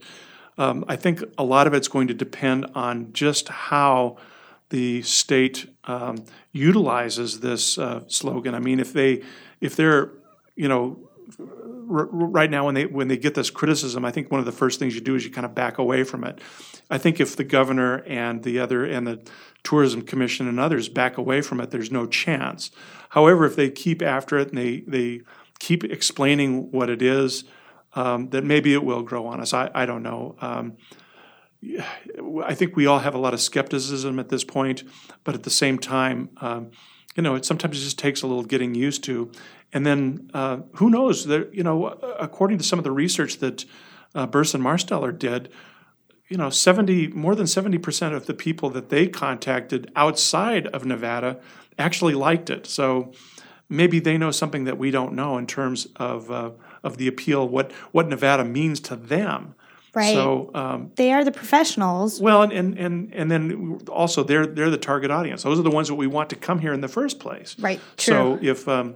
Um, 0.60 0.84
I 0.90 0.98
think 0.98 1.24
a 1.38 1.44
lot 1.44 1.68
of 1.68 1.74
it's 1.74 1.88
going 1.88 2.10
to 2.10 2.14
depend 2.14 2.68
on 2.76 3.14
just 3.14 3.48
how 3.48 4.18
the 4.70 5.02
state 5.04 5.68
um, 5.86 6.26
utilizes 6.52 7.40
this 7.40 7.78
uh, 7.78 8.04
slogan. 8.08 8.54
I 8.54 8.60
mean, 8.60 8.82
if 8.82 8.92
they 8.92 9.24
if 9.62 9.78
they're 9.78 10.12
you 10.56 10.68
know 10.68 11.00
r- 11.40 12.10
right 12.12 12.52
now 12.52 12.66
when 12.66 12.76
they 12.76 12.86
when 12.86 13.08
they 13.08 13.16
get 13.16 13.36
this 13.36 13.50
criticism, 13.50 14.04
I 14.04 14.12
think 14.12 14.32
one 14.32 14.42
of 14.42 14.46
the 14.46 14.52
first 14.52 14.80
things 14.80 14.96
you 14.96 15.02
do 15.02 15.16
is 15.16 15.24
you 15.24 15.32
kind 15.32 15.46
of 15.46 15.56
back 15.56 15.78
away 15.78 16.04
from 16.04 16.26
it. 16.26 16.42
I 16.90 16.98
think 16.98 17.22
if 17.22 17.38
the 17.38 17.46
governor 17.46 18.04
and 18.06 18.44
the 18.44 18.60
other 18.60 18.84
and 18.84 19.08
the 19.08 19.22
tourism 19.64 20.02
commission 20.02 20.46
and 20.50 20.60
others 20.60 20.90
back 20.90 21.18
away 21.18 21.40
from 21.40 21.62
it, 21.62 21.72
there's 21.72 21.92
no 21.92 22.06
chance. 22.06 22.70
However, 23.10 23.46
if 23.46 23.56
they 23.56 23.70
keep 23.70 24.02
after 24.02 24.38
it 24.38 24.50
and 24.50 24.58
they 24.58 24.82
they 24.82 25.22
keep 25.60 25.86
explaining 25.86 26.70
what 26.72 26.90
it 26.90 27.02
is, 27.02 27.46
um, 27.94 28.30
that 28.30 28.44
maybe 28.44 28.74
it 28.74 28.84
will 28.84 29.04
grow 29.04 29.28
on 29.28 29.40
us. 29.40 29.54
I, 29.54 29.70
I 29.74 29.86
don't 29.86 30.04
know. 30.04 30.36
Um, 30.42 30.78
I 32.46 32.56
think 32.56 32.76
we 32.76 32.86
all 32.86 33.00
have 33.00 33.16
a 33.16 33.18
lot 33.18 33.34
of 33.34 33.42
skepticism 33.42 34.20
at 34.20 34.30
this 34.30 34.44
point, 34.44 34.84
but 35.24 35.36
at 35.36 35.44
the 35.44 35.50
same 35.50 35.78
time, 35.78 36.30
um, 36.42 36.72
you 37.16 37.24
know, 37.24 37.36
it 37.36 37.46
sometimes 37.46 37.84
just 37.84 38.00
takes 38.00 38.22
a 38.22 38.28
little 38.28 38.44
getting 38.44 38.76
used 38.76 39.04
to. 39.06 39.32
And 39.74 39.86
then 39.86 40.32
uh, 40.34 40.60
who 40.76 40.90
knows? 40.90 41.26
There, 41.26 41.54
you 41.54 41.64
know, 41.64 41.88
according 42.20 42.60
to 42.60 42.64
some 42.64 42.80
of 42.80 42.86
the 42.86 42.92
research 42.92 43.40
that 43.40 43.66
uh, 44.16 44.26
Burson 44.26 44.62
Marsteller 44.62 45.18
did, 45.18 45.50
you 46.30 46.38
know, 46.38 46.50
seventy 46.50 47.08
more 47.08 47.36
than 47.36 47.48
seventy 47.48 47.78
percent 47.78 48.16
of 48.16 48.26
the 48.26 48.34
people 48.34 48.70
that 48.70 48.90
they 48.90 49.08
contacted 49.08 49.92
outside 49.96 50.68
of 50.68 50.86
Nevada 50.86 51.40
actually 51.78 52.14
liked 52.14 52.50
it. 52.50 52.68
So 52.68 53.12
maybe 53.68 54.00
they 54.00 54.18
know 54.18 54.32
something 54.32 54.64
that 54.64 54.78
we 54.78 54.92
don't 54.92 55.14
know 55.14 55.38
in 55.38 55.46
terms 55.46 55.88
of 55.96 56.32
uh, 56.32 56.52
of 56.84 56.98
the 56.98 57.08
appeal, 57.08 57.48
what 57.48 57.72
what 57.92 58.08
Nevada 58.08 58.44
means 58.44 58.80
to 58.82 58.96
them. 58.96 59.56
Right. 59.94 60.14
So 60.14 60.52
um, 60.54 60.92
they 60.96 61.12
are 61.12 61.24
the 61.24 61.32
professionals. 61.32 62.22
well, 62.22 62.44
and, 62.44 62.52
and 62.52 62.78
and 62.78 63.14
and 63.14 63.32
then 63.32 63.80
also 63.90 64.24
they're 64.24 64.46
they're 64.46 64.70
the 64.70 64.78
target 64.78 65.10
audience. 65.12 65.44
Those 65.44 65.60
are 65.60 65.64
the 65.64 65.72
ones 65.72 65.88
that 65.88 65.96
we 65.96 66.08
want 66.08 66.30
to 66.30 66.36
come 66.36 66.60
here 66.60 66.74
in 66.74 66.82
the 66.82 66.88
first 66.88 67.20
place. 67.20 67.56
Right, 67.60 67.80
So 67.98 68.38
if 68.42 68.68
um, 68.68 68.96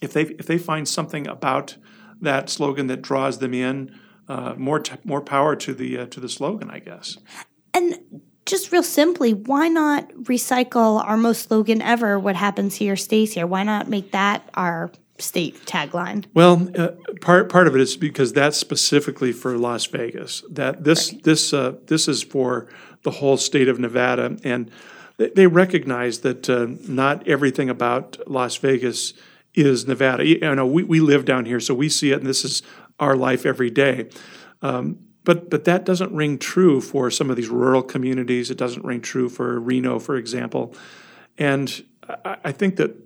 if 0.00 0.12
they 0.12 0.22
if 0.22 0.46
they 0.46 0.58
find 0.58 0.86
something 0.86 1.26
about 1.26 1.76
that 2.20 2.50
slogan 2.50 2.88
that 2.88 3.00
draws 3.00 3.38
them 3.38 3.54
in, 3.54 3.98
uh, 4.28 4.54
more 4.56 4.80
t- 4.80 4.96
more 5.04 5.20
power 5.22 5.56
to 5.56 5.72
the 5.72 5.98
uh, 5.98 6.06
to 6.06 6.20
the 6.20 6.28
slogan, 6.28 6.70
I 6.70 6.80
guess. 6.80 7.16
And 7.72 7.98
just 8.44 8.72
real 8.72 8.82
simply, 8.82 9.34
why 9.34 9.68
not 9.68 10.10
recycle 10.14 11.04
our 11.04 11.16
most 11.16 11.48
slogan 11.48 11.82
ever? 11.82 12.18
What 12.18 12.36
happens 12.36 12.76
here 12.76 12.96
stays 12.96 13.34
here. 13.34 13.46
Why 13.46 13.62
not 13.62 13.88
make 13.88 14.12
that 14.12 14.48
our 14.54 14.90
state 15.18 15.64
tagline? 15.66 16.24
Well, 16.34 16.70
uh, 16.76 16.92
part 17.20 17.48
part 17.48 17.66
of 17.66 17.74
it 17.74 17.80
is 17.80 17.96
because 17.96 18.32
that's 18.32 18.56
specifically 18.56 19.32
for 19.32 19.58
Las 19.58 19.86
Vegas. 19.86 20.42
That 20.50 20.84
this 20.84 21.10
this 21.22 21.52
uh, 21.52 21.76
this 21.86 22.08
is 22.08 22.22
for 22.22 22.68
the 23.02 23.10
whole 23.12 23.36
state 23.36 23.68
of 23.68 23.78
Nevada, 23.78 24.36
and 24.44 24.70
they, 25.16 25.30
they 25.30 25.46
recognize 25.46 26.20
that 26.20 26.48
uh, 26.48 26.66
not 26.88 27.26
everything 27.28 27.68
about 27.68 28.18
Las 28.26 28.56
Vegas 28.56 29.14
is 29.54 29.86
Nevada. 29.86 30.26
You 30.26 30.54
know, 30.54 30.66
we, 30.66 30.84
we 30.84 31.00
live 31.00 31.24
down 31.24 31.44
here, 31.44 31.60
so 31.60 31.74
we 31.74 31.88
see 31.88 32.12
it, 32.12 32.18
and 32.18 32.26
this 32.26 32.44
is 32.44 32.62
our 32.98 33.16
life 33.16 33.44
every 33.44 33.70
day. 33.70 34.08
Um, 34.62 34.98
but 35.24 35.50
but 35.50 35.64
that 35.64 35.84
doesn't 35.84 36.12
ring 36.12 36.38
true 36.38 36.80
for 36.80 37.10
some 37.10 37.28
of 37.28 37.36
these 37.36 37.48
rural 37.48 37.82
communities. 37.82 38.50
It 38.50 38.56
doesn't 38.56 38.84
ring 38.84 39.00
true 39.00 39.28
for 39.28 39.60
Reno, 39.60 39.98
for 39.98 40.16
example. 40.16 40.74
And 41.36 41.84
I, 42.24 42.36
I 42.44 42.52
think 42.52 42.76
that 42.76 42.96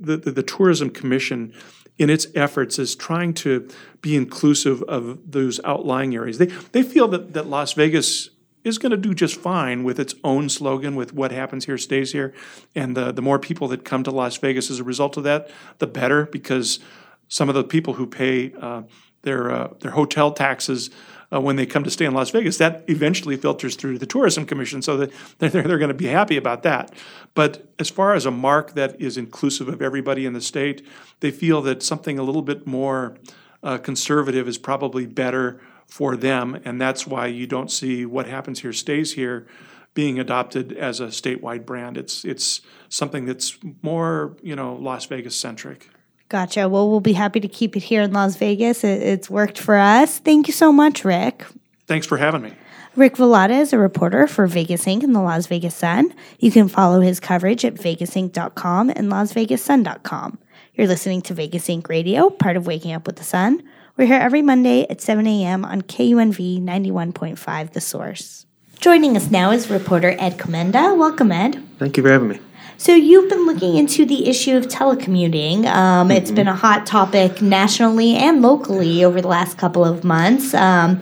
the, 0.00 0.16
the, 0.16 0.30
the 0.30 0.42
tourism 0.42 0.90
commission 0.90 1.52
in 1.98 2.08
its 2.08 2.26
efforts 2.34 2.78
is 2.78 2.96
trying 2.96 3.34
to 3.34 3.68
be 4.00 4.16
inclusive 4.16 4.82
of 4.84 5.18
those 5.30 5.60
outlying 5.64 6.14
areas. 6.14 6.38
They 6.38 6.46
they 6.46 6.82
feel 6.82 7.08
that, 7.08 7.34
that 7.34 7.46
Las 7.46 7.74
Vegas 7.74 8.30
is 8.64 8.78
going 8.78 8.90
to 8.90 8.96
do 8.96 9.14
just 9.14 9.36
fine 9.36 9.84
with 9.84 9.98
its 9.98 10.14
own 10.22 10.48
slogan, 10.48 10.94
with 10.94 11.12
what 11.14 11.32
happens 11.32 11.66
here 11.66 11.78
stays 11.78 12.12
here, 12.12 12.32
and 12.74 12.96
the 12.96 13.12
the 13.12 13.22
more 13.22 13.38
people 13.38 13.68
that 13.68 13.84
come 13.84 14.02
to 14.04 14.10
Las 14.10 14.38
Vegas 14.38 14.70
as 14.70 14.80
a 14.80 14.84
result 14.84 15.16
of 15.16 15.24
that, 15.24 15.50
the 15.78 15.86
better, 15.86 16.26
because 16.26 16.80
some 17.28 17.48
of 17.48 17.54
the 17.54 17.64
people 17.64 17.94
who 17.94 18.06
pay 18.06 18.52
uh, 18.60 18.82
their 19.22 19.50
uh, 19.50 19.74
their 19.80 19.92
hotel 19.92 20.32
taxes 20.32 20.90
uh, 21.32 21.40
when 21.40 21.56
they 21.56 21.66
come 21.66 21.84
to 21.84 21.90
stay 21.90 22.04
in 22.04 22.14
Las 22.14 22.30
Vegas, 22.30 22.58
that 22.58 22.84
eventually 22.88 23.36
filters 23.36 23.76
through 23.76 23.94
to 23.94 23.98
the 23.98 24.06
tourism 24.06 24.44
commission, 24.44 24.82
so 24.82 24.96
that 24.96 25.12
they're, 25.38 25.50
they're 25.50 25.78
going 25.78 25.88
to 25.88 25.94
be 25.94 26.06
happy 26.06 26.36
about 26.36 26.62
that. 26.62 26.92
But 27.34 27.72
as 27.78 27.88
far 27.88 28.14
as 28.14 28.26
a 28.26 28.30
mark 28.30 28.74
that 28.74 29.00
is 29.00 29.16
inclusive 29.16 29.68
of 29.68 29.80
everybody 29.80 30.26
in 30.26 30.32
the 30.32 30.40
state, 30.40 30.84
they 31.20 31.30
feel 31.30 31.62
that 31.62 31.82
something 31.82 32.18
a 32.18 32.22
little 32.22 32.42
bit 32.42 32.66
more 32.66 33.16
uh, 33.62 33.78
conservative 33.78 34.48
is 34.48 34.58
probably 34.58 35.06
better 35.06 35.60
for 35.86 36.16
them, 36.16 36.60
and 36.64 36.80
that's 36.80 37.06
why 37.06 37.26
you 37.26 37.46
don't 37.46 37.70
see 37.70 38.06
what 38.06 38.26
happens 38.26 38.60
here 38.60 38.72
stays 38.72 39.14
here 39.14 39.46
being 39.92 40.20
adopted 40.20 40.72
as 40.72 41.00
a 41.00 41.06
statewide 41.06 41.66
brand. 41.66 41.96
It's 41.96 42.24
it's 42.24 42.60
something 42.88 43.26
that's 43.26 43.58
more 43.82 44.36
you 44.42 44.56
know 44.56 44.74
Las 44.74 45.06
Vegas 45.06 45.36
centric. 45.36 45.88
Gotcha. 46.30 46.68
Well, 46.68 46.88
we'll 46.88 47.00
be 47.00 47.12
happy 47.12 47.40
to 47.40 47.48
keep 47.48 47.76
it 47.76 47.82
here 47.82 48.02
in 48.02 48.12
Las 48.12 48.36
Vegas. 48.36 48.84
It, 48.84 49.02
it's 49.02 49.28
worked 49.28 49.58
for 49.58 49.74
us. 49.74 50.20
Thank 50.20 50.46
you 50.46 50.52
so 50.52 50.72
much, 50.72 51.04
Rick. 51.04 51.44
Thanks 51.88 52.06
for 52.06 52.16
having 52.16 52.42
me. 52.42 52.52
Rick 52.94 53.16
Velotta 53.16 53.60
is 53.60 53.72
a 53.72 53.78
reporter 53.78 54.28
for 54.28 54.46
Vegas 54.46 54.84
Inc. 54.84 55.02
and 55.02 55.12
the 55.14 55.20
Las 55.20 55.48
Vegas 55.48 55.74
Sun. 55.74 56.14
You 56.38 56.52
can 56.52 56.68
follow 56.68 57.00
his 57.00 57.18
coverage 57.18 57.64
at 57.64 57.74
vegasinc.com 57.74 58.90
and 58.90 59.10
lasvegassun.com. 59.10 60.38
You're 60.74 60.86
listening 60.86 61.20
to 61.22 61.34
Vegas 61.34 61.66
Inc. 61.66 61.88
Radio, 61.88 62.30
part 62.30 62.56
of 62.56 62.64
Waking 62.64 62.92
Up 62.92 63.08
with 63.08 63.16
the 63.16 63.24
Sun. 63.24 63.64
We're 63.96 64.06
here 64.06 64.20
every 64.20 64.40
Monday 64.40 64.86
at 64.88 65.00
7 65.00 65.26
a.m. 65.26 65.64
on 65.64 65.82
KUNV 65.82 66.62
91.5 66.62 67.72
The 67.72 67.80
Source. 67.80 68.46
Joining 68.78 69.16
us 69.16 69.32
now 69.32 69.50
is 69.50 69.68
reporter 69.68 70.14
Ed 70.16 70.38
Komenda. 70.38 70.96
Welcome, 70.96 71.32
Ed. 71.32 71.60
Thank 71.78 71.96
you 71.96 72.04
for 72.04 72.10
having 72.10 72.28
me. 72.28 72.40
So 72.80 72.94
you've 72.94 73.28
been 73.28 73.44
looking 73.44 73.76
into 73.76 74.06
the 74.06 74.26
issue 74.26 74.56
of 74.56 74.66
telecommuting. 74.66 75.66
Um, 75.66 76.08
Mm-hmm. 76.08 76.12
It's 76.12 76.30
been 76.30 76.48
a 76.48 76.56
hot 76.56 76.86
topic 76.86 77.42
nationally 77.42 78.16
and 78.16 78.40
locally 78.40 79.04
over 79.04 79.20
the 79.20 79.28
last 79.28 79.58
couple 79.58 79.84
of 79.84 80.02
months. 80.02 80.54
Um, 80.54 80.98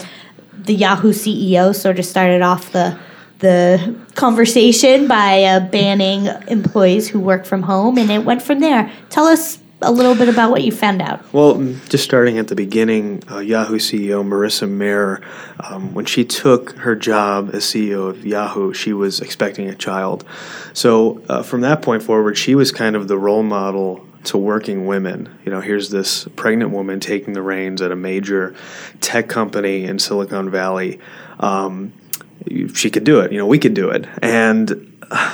the 0.53 0.75
Yahoo 0.75 1.13
CEO 1.13 1.73
sort 1.73 2.01
of 2.01 2.05
started 2.05 2.43
off 2.43 2.73
the 2.73 2.99
the 3.39 3.95
conversation 4.17 5.07
by 5.07 5.45
uh, 5.45 5.61
banning 5.69 6.27
employees 6.49 7.09
who 7.09 7.21
work 7.21 7.47
from 7.47 7.63
home, 7.63 7.97
and 7.97 8.11
it 8.11 8.25
went 8.25 8.43
from 8.43 8.59
there. 8.59 8.91
Tell 9.09 9.27
us 9.27 9.61
a 9.81 9.93
little 9.93 10.15
bit 10.15 10.29
about 10.29 10.51
what 10.51 10.65
you 10.65 10.73
found 10.73 11.01
out. 11.01 11.33
Well, 11.33 11.63
just 11.89 12.03
starting 12.03 12.39
at 12.39 12.49
the 12.49 12.57
beginning, 12.57 13.23
uh, 13.31 13.39
Yahoo 13.39 13.79
CEO 13.79 14.27
Marissa 14.27 14.69
Mayer, 14.69 15.21
um, 15.61 15.95
when 15.95 16.05
she 16.05 16.25
took 16.25 16.73
her 16.79 16.97
job 16.97 17.51
as 17.53 17.65
CEO 17.65 18.09
of 18.09 18.27
Yahoo, 18.27 18.73
she 18.75 18.93
was 18.93 19.21
expecting 19.21 19.69
a 19.69 19.75
child. 19.75 20.25
So 20.73 21.23
uh, 21.29 21.43
from 21.43 21.61
that 21.61 21.83
point 21.83 22.03
forward, 22.03 22.37
she 22.37 22.55
was 22.55 22.73
kind 22.73 22.97
of 22.97 23.07
the 23.07 23.19
role 23.19 23.45
model 23.45 24.05
to 24.25 24.37
working 24.37 24.87
women. 24.87 25.39
You 25.45 25.53
know, 25.53 25.61
here's 25.61 25.91
this 25.91 26.27
pregnant 26.35 26.73
woman 26.73 26.99
taking 26.99 27.35
the 27.35 27.43
reins 27.43 27.81
at 27.81 27.93
a 27.93 27.97
major 27.97 28.57
tech 29.01 29.29
company 29.29 29.85
in 29.85 30.01
Silicon 30.01 30.51
Valley. 30.51 30.99
Um, 31.39 31.93
she 32.75 32.91
could 32.91 33.05
do 33.05 33.21
it. 33.21 33.33
You 33.33 33.39
know, 33.39 33.47
we 33.47 33.59
could 33.59 33.75
do 33.75 33.91
it. 33.91 34.07
And 34.23 34.88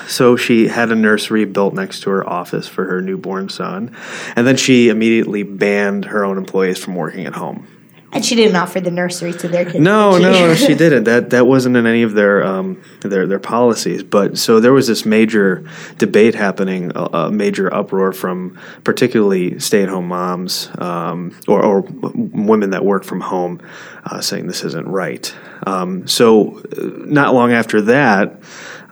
so 0.06 0.36
she 0.36 0.68
had 0.68 0.90
a 0.90 0.94
nursery 0.94 1.44
built 1.44 1.74
next 1.74 2.00
to 2.00 2.10
her 2.10 2.28
office 2.28 2.68
for 2.68 2.84
her 2.84 3.00
newborn 3.00 3.48
son. 3.48 3.94
And 4.36 4.46
then 4.46 4.56
she 4.56 4.88
immediately 4.88 5.42
banned 5.42 6.06
her 6.06 6.24
own 6.24 6.38
employees 6.38 6.78
from 6.78 6.94
working 6.94 7.26
at 7.26 7.34
home. 7.34 7.66
And 8.14 8.24
she 8.24 8.36
didn't 8.36 8.54
offer 8.54 8.80
the 8.80 8.92
nursery 8.92 9.32
to 9.32 9.48
their 9.48 9.64
kids. 9.64 9.80
No, 9.80 10.16
no, 10.18 10.54
she 10.54 10.74
didn't. 10.76 11.04
That 11.04 11.30
that 11.30 11.48
wasn't 11.48 11.76
in 11.76 11.84
any 11.84 12.02
of 12.02 12.12
their 12.12 12.44
um, 12.44 12.80
their 13.00 13.26
their 13.26 13.40
policies. 13.40 14.04
But 14.04 14.38
so 14.38 14.60
there 14.60 14.72
was 14.72 14.86
this 14.86 15.04
major 15.04 15.68
debate 15.98 16.36
happening, 16.36 16.92
a, 16.94 17.02
a 17.02 17.30
major 17.32 17.72
uproar 17.74 18.12
from 18.12 18.56
particularly 18.84 19.58
stay-at-home 19.58 20.06
moms 20.06 20.70
um, 20.78 21.36
or, 21.48 21.64
or 21.64 21.80
women 21.80 22.70
that 22.70 22.84
work 22.84 23.02
from 23.02 23.20
home, 23.20 23.60
uh, 24.04 24.20
saying 24.20 24.46
this 24.46 24.62
isn't 24.62 24.86
right. 24.86 25.34
Um, 25.66 26.06
so 26.06 26.58
uh, 26.58 26.82
not 27.06 27.34
long 27.34 27.52
after 27.52 27.80
that, 27.82 28.38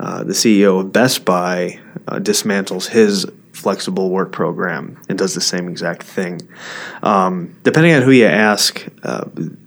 uh, 0.01 0.25
the 0.25 0.33
CEO 0.33 0.81
of 0.81 0.93
Best 0.93 1.25
Buy 1.25 1.79
uh, 2.09 2.19
dismantles 2.19 2.89
his 2.89 3.27
flexible 3.63 4.11
work 4.11 4.33
program 4.33 5.01
and 5.09 5.17
does 5.17 5.35
the 5.35 5.41
same 5.41 5.69
exact 5.69 6.03
thing. 6.03 6.41
Um, 7.03 7.57
depending 7.63 7.95
on 7.95 8.03
who 8.03 8.11
you 8.11 8.27
ask, 8.27 8.85
uh, 9.05 9.25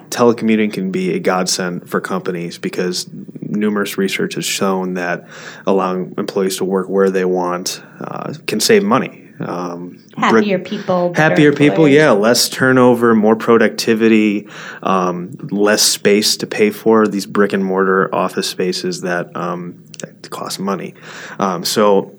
telecommuting 0.10 0.74
can 0.74 0.92
be 0.92 1.14
a 1.14 1.20
godsend 1.20 1.90
for 1.90 2.02
companies 2.02 2.58
because 2.58 3.10
numerous 3.42 3.98
research 3.98 4.36
has 4.36 4.46
shown 4.46 4.96
that 4.96 5.28
allowing 5.66 6.14
employees 6.18 6.58
to 6.58 6.66
work 6.66 6.90
where 6.90 7.10
they 7.10 7.26
want 7.26 7.82
uh, 8.00 8.34
can 8.46 8.60
save 8.60 8.84
money. 8.84 9.22
Um, 9.38 10.06
happier 10.16 10.60
people, 10.60 11.14
happier 11.14 11.52
people 11.52 11.90
yeah 11.90 12.12
less 12.12 12.48
turnover 12.48 13.14
more 13.14 13.36
productivity 13.36 14.48
um, 14.82 15.32
less 15.52 15.82
space 15.82 16.38
to 16.38 16.48
pay 16.48 16.70
for 16.70 17.06
these 17.06 17.26
brick 17.26 17.52
and 17.52 17.66
mortar 17.66 18.16
office 18.16 18.48
spaces 18.48 19.02
that, 19.02 19.36
um, 19.36 19.84
that 20.00 20.30
cost 20.30 20.58
money 20.58 20.94
um, 21.38 21.66
so 21.66 22.16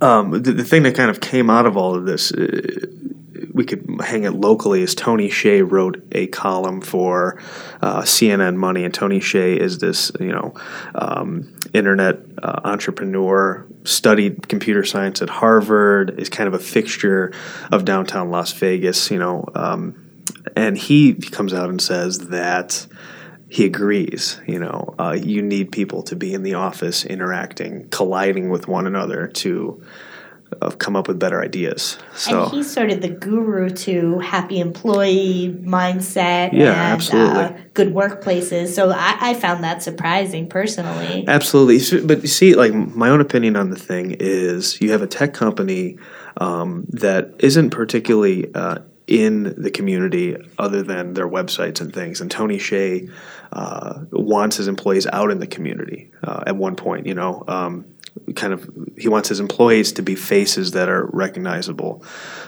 um, 0.00 0.30
the, 0.30 0.52
the 0.52 0.64
thing 0.64 0.82
that 0.84 0.94
kind 0.96 1.10
of 1.10 1.20
came 1.20 1.50
out 1.50 1.66
of 1.66 1.76
all 1.76 1.94
of 1.94 2.06
this 2.06 2.32
uh, 2.32 2.86
we 3.52 3.64
could 3.64 3.84
hang 4.00 4.24
it 4.24 4.32
locally 4.32 4.82
is 4.82 4.94
Tony 4.94 5.28
Hsieh 5.28 5.68
wrote 5.68 6.02
a 6.12 6.26
column 6.28 6.80
for 6.80 7.40
uh, 7.82 8.02
CNN 8.02 8.56
Money, 8.56 8.84
and 8.84 8.94
Tony 8.94 9.20
Hsieh 9.20 9.56
is 9.56 9.78
this 9.78 10.10
you 10.20 10.32
know 10.32 10.54
um, 10.94 11.56
internet 11.74 12.18
uh, 12.42 12.60
entrepreneur, 12.64 13.66
studied 13.84 14.48
computer 14.48 14.84
science 14.84 15.22
at 15.22 15.28
Harvard, 15.28 16.18
is 16.18 16.28
kind 16.28 16.48
of 16.48 16.54
a 16.54 16.58
fixture 16.58 17.32
of 17.72 17.84
downtown 17.84 18.30
Las 18.30 18.52
Vegas, 18.52 19.10
you 19.10 19.18
know, 19.18 19.44
um, 19.54 20.22
and 20.56 20.76
he 20.76 21.14
comes 21.14 21.52
out 21.52 21.70
and 21.70 21.80
says 21.80 22.28
that 22.28 22.86
he 23.50 23.66
agrees. 23.66 24.40
You 24.46 24.60
know, 24.60 24.94
uh, 24.98 25.18
you 25.20 25.42
need 25.42 25.72
people 25.72 26.02
to 26.04 26.16
be 26.16 26.32
in 26.32 26.44
the 26.44 26.54
office, 26.54 27.04
interacting, 27.04 27.88
colliding 27.90 28.48
with 28.48 28.68
one 28.68 28.86
another 28.86 29.26
to 29.26 29.82
uh, 30.62 30.70
come 30.70 30.94
up 30.94 31.08
with 31.08 31.18
better 31.18 31.42
ideas. 31.42 31.98
So 32.14 32.44
And 32.44 32.52
he's 32.52 32.72
sort 32.72 32.90
of 32.90 33.02
the 33.02 33.08
guru 33.08 33.70
to 33.70 34.20
happy 34.20 34.60
employee 34.60 35.56
mindset 35.62 36.52
Yeah, 36.52 36.70
and 36.70 36.76
absolutely. 36.76 37.42
Uh, 37.42 37.52
good 37.74 37.92
workplaces. 37.92 38.68
So 38.68 38.90
I, 38.90 39.16
I 39.20 39.34
found 39.34 39.64
that 39.64 39.82
surprising 39.82 40.48
personally. 40.48 41.24
Absolutely, 41.26 42.06
but 42.06 42.22
you 42.22 42.28
see, 42.28 42.54
like 42.54 42.72
my 42.72 43.08
own 43.08 43.20
opinion 43.20 43.56
on 43.56 43.70
the 43.70 43.78
thing 43.78 44.16
is, 44.20 44.80
you 44.80 44.92
have 44.92 45.02
a 45.02 45.08
tech 45.08 45.34
company 45.34 45.98
um, 46.36 46.86
that 46.90 47.34
isn't 47.40 47.70
particularly 47.70 48.52
uh, 48.54 48.78
in 49.10 49.60
the 49.60 49.72
community, 49.72 50.36
other 50.56 50.84
than 50.84 51.14
their 51.14 51.28
websites 51.28 51.80
and 51.80 51.92
things. 51.92 52.20
And 52.20 52.30
Tony 52.30 52.58
Hsieh 52.58 53.10
uh, 53.52 54.04
wants 54.12 54.56
his 54.56 54.68
employees 54.68 55.04
out 55.08 55.32
in 55.32 55.40
the 55.40 55.48
community. 55.48 56.12
Uh, 56.22 56.44
at 56.46 56.54
one 56.54 56.76
point, 56.76 57.06
you 57.06 57.14
know, 57.14 57.42
um, 57.48 57.84
kind 58.36 58.52
of 58.52 58.68
he 58.96 59.08
wants 59.08 59.28
his 59.28 59.40
employees 59.40 59.92
to 59.92 60.02
be 60.02 60.14
faces 60.14 60.72
that 60.72 60.88
are 60.88 61.06
recognizable 61.12 62.04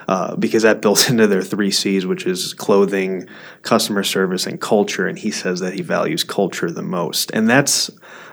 uh, 0.08 0.36
because 0.36 0.62
that 0.62 0.80
builds 0.80 1.08
into 1.10 1.26
their 1.26 1.42
three 1.42 1.70
C's, 1.70 2.06
which 2.06 2.26
is 2.26 2.54
clothing, 2.54 3.28
customer 3.62 4.02
service, 4.02 4.46
and 4.46 4.60
culture. 4.60 5.06
And 5.06 5.18
he 5.18 5.30
says 5.30 5.60
that 5.60 5.74
he 5.74 5.82
values 5.82 6.24
culture 6.24 6.70
the 6.70 6.82
most, 6.82 7.30
and 7.32 7.48
that's 7.48 7.90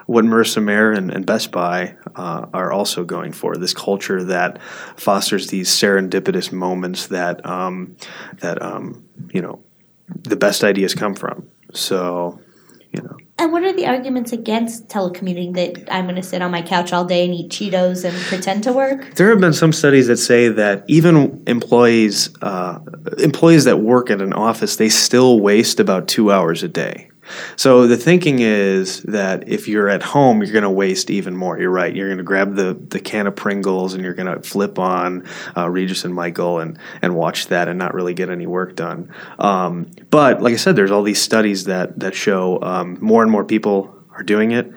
what 0.09 0.25
Marissa 0.25 0.63
Mayer 0.63 0.91
and, 0.91 1.11
and 1.11 1.23
Best 1.23 1.51
Buy 1.51 1.95
uh, 2.15 2.47
are 2.51 2.71
also 2.71 3.03
going 3.03 3.31
for. 3.31 3.55
This 3.55 3.75
culture 3.75 4.23
that 4.23 4.59
fosters 4.95 5.49
these 5.49 5.69
serendipitous 5.69 6.51
moments 6.51 7.07
that 7.07 7.45
um, 7.45 7.95
that 8.37 8.59
um, 8.61 9.07
you 9.31 9.41
know 9.41 9.63
the 10.07 10.35
best 10.35 10.63
ideas 10.63 10.95
come 10.95 11.13
from. 11.13 11.47
So 11.73 12.41
you 12.91 13.01
know. 13.01 13.17
And 13.37 13.53
what 13.53 13.63
are 13.63 13.71
the 13.71 13.87
arguments 13.87 14.33
against 14.33 14.89
telecommuting 14.89 15.53
that 15.53 15.93
I'm 15.93 16.05
going 16.05 16.17
to 16.17 16.23
sit 16.23 16.41
on 16.41 16.51
my 16.51 16.61
couch 16.61 16.91
all 16.91 17.05
day 17.05 17.23
and 17.23 17.33
eat 17.33 17.49
Cheetos 17.49 18.03
and 18.03 18.15
pretend 18.25 18.63
to 18.65 18.73
work? 18.73 19.15
There 19.15 19.29
have 19.29 19.39
been 19.39 19.53
some 19.53 19.71
studies 19.71 20.07
that 20.07 20.17
say 20.17 20.49
that 20.49 20.83
even 20.87 21.41
employees 21.47 22.35
uh, 22.41 22.79
employees 23.17 23.63
that 23.63 23.77
work 23.77 24.09
at 24.09 24.21
an 24.21 24.33
office 24.33 24.75
they 24.75 24.89
still 24.89 25.39
waste 25.39 25.79
about 25.79 26.07
two 26.07 26.31
hours 26.31 26.63
a 26.63 26.67
day. 26.67 27.08
So 27.55 27.87
the 27.87 27.97
thinking 27.97 28.39
is 28.39 29.01
that 29.03 29.47
if 29.47 29.67
you're 29.67 29.89
at 29.89 30.03
home, 30.03 30.41
you're 30.41 30.51
going 30.51 30.63
to 30.63 30.69
waste 30.69 31.09
even 31.09 31.35
more. 31.35 31.59
You're 31.59 31.69
right. 31.71 31.95
You're 31.95 32.07
going 32.07 32.17
to 32.17 32.23
grab 32.23 32.55
the, 32.55 32.73
the 32.73 32.99
can 32.99 33.27
of 33.27 33.35
Pringles 33.35 33.93
and 33.93 34.03
you're 34.03 34.13
going 34.13 34.33
to 34.33 34.47
flip 34.47 34.79
on 34.79 35.27
uh, 35.55 35.69
Regis 35.69 36.05
and 36.05 36.13
Michael 36.13 36.59
and, 36.59 36.77
and 37.01 37.15
watch 37.15 37.47
that 37.47 37.67
and 37.67 37.77
not 37.77 37.93
really 37.93 38.13
get 38.13 38.29
any 38.29 38.47
work 38.47 38.75
done. 38.75 39.13
Um, 39.37 39.91
but 40.09 40.41
like 40.41 40.53
I 40.53 40.57
said, 40.57 40.75
there's 40.75 40.91
all 40.91 41.03
these 41.03 41.21
studies 41.21 41.65
that 41.65 41.99
that 41.99 42.15
show 42.15 42.61
um, 42.61 42.97
more 43.01 43.23
and 43.23 43.31
more 43.31 43.43
people 43.43 43.95
are 44.11 44.23
doing 44.23 44.51
it. 44.51 44.71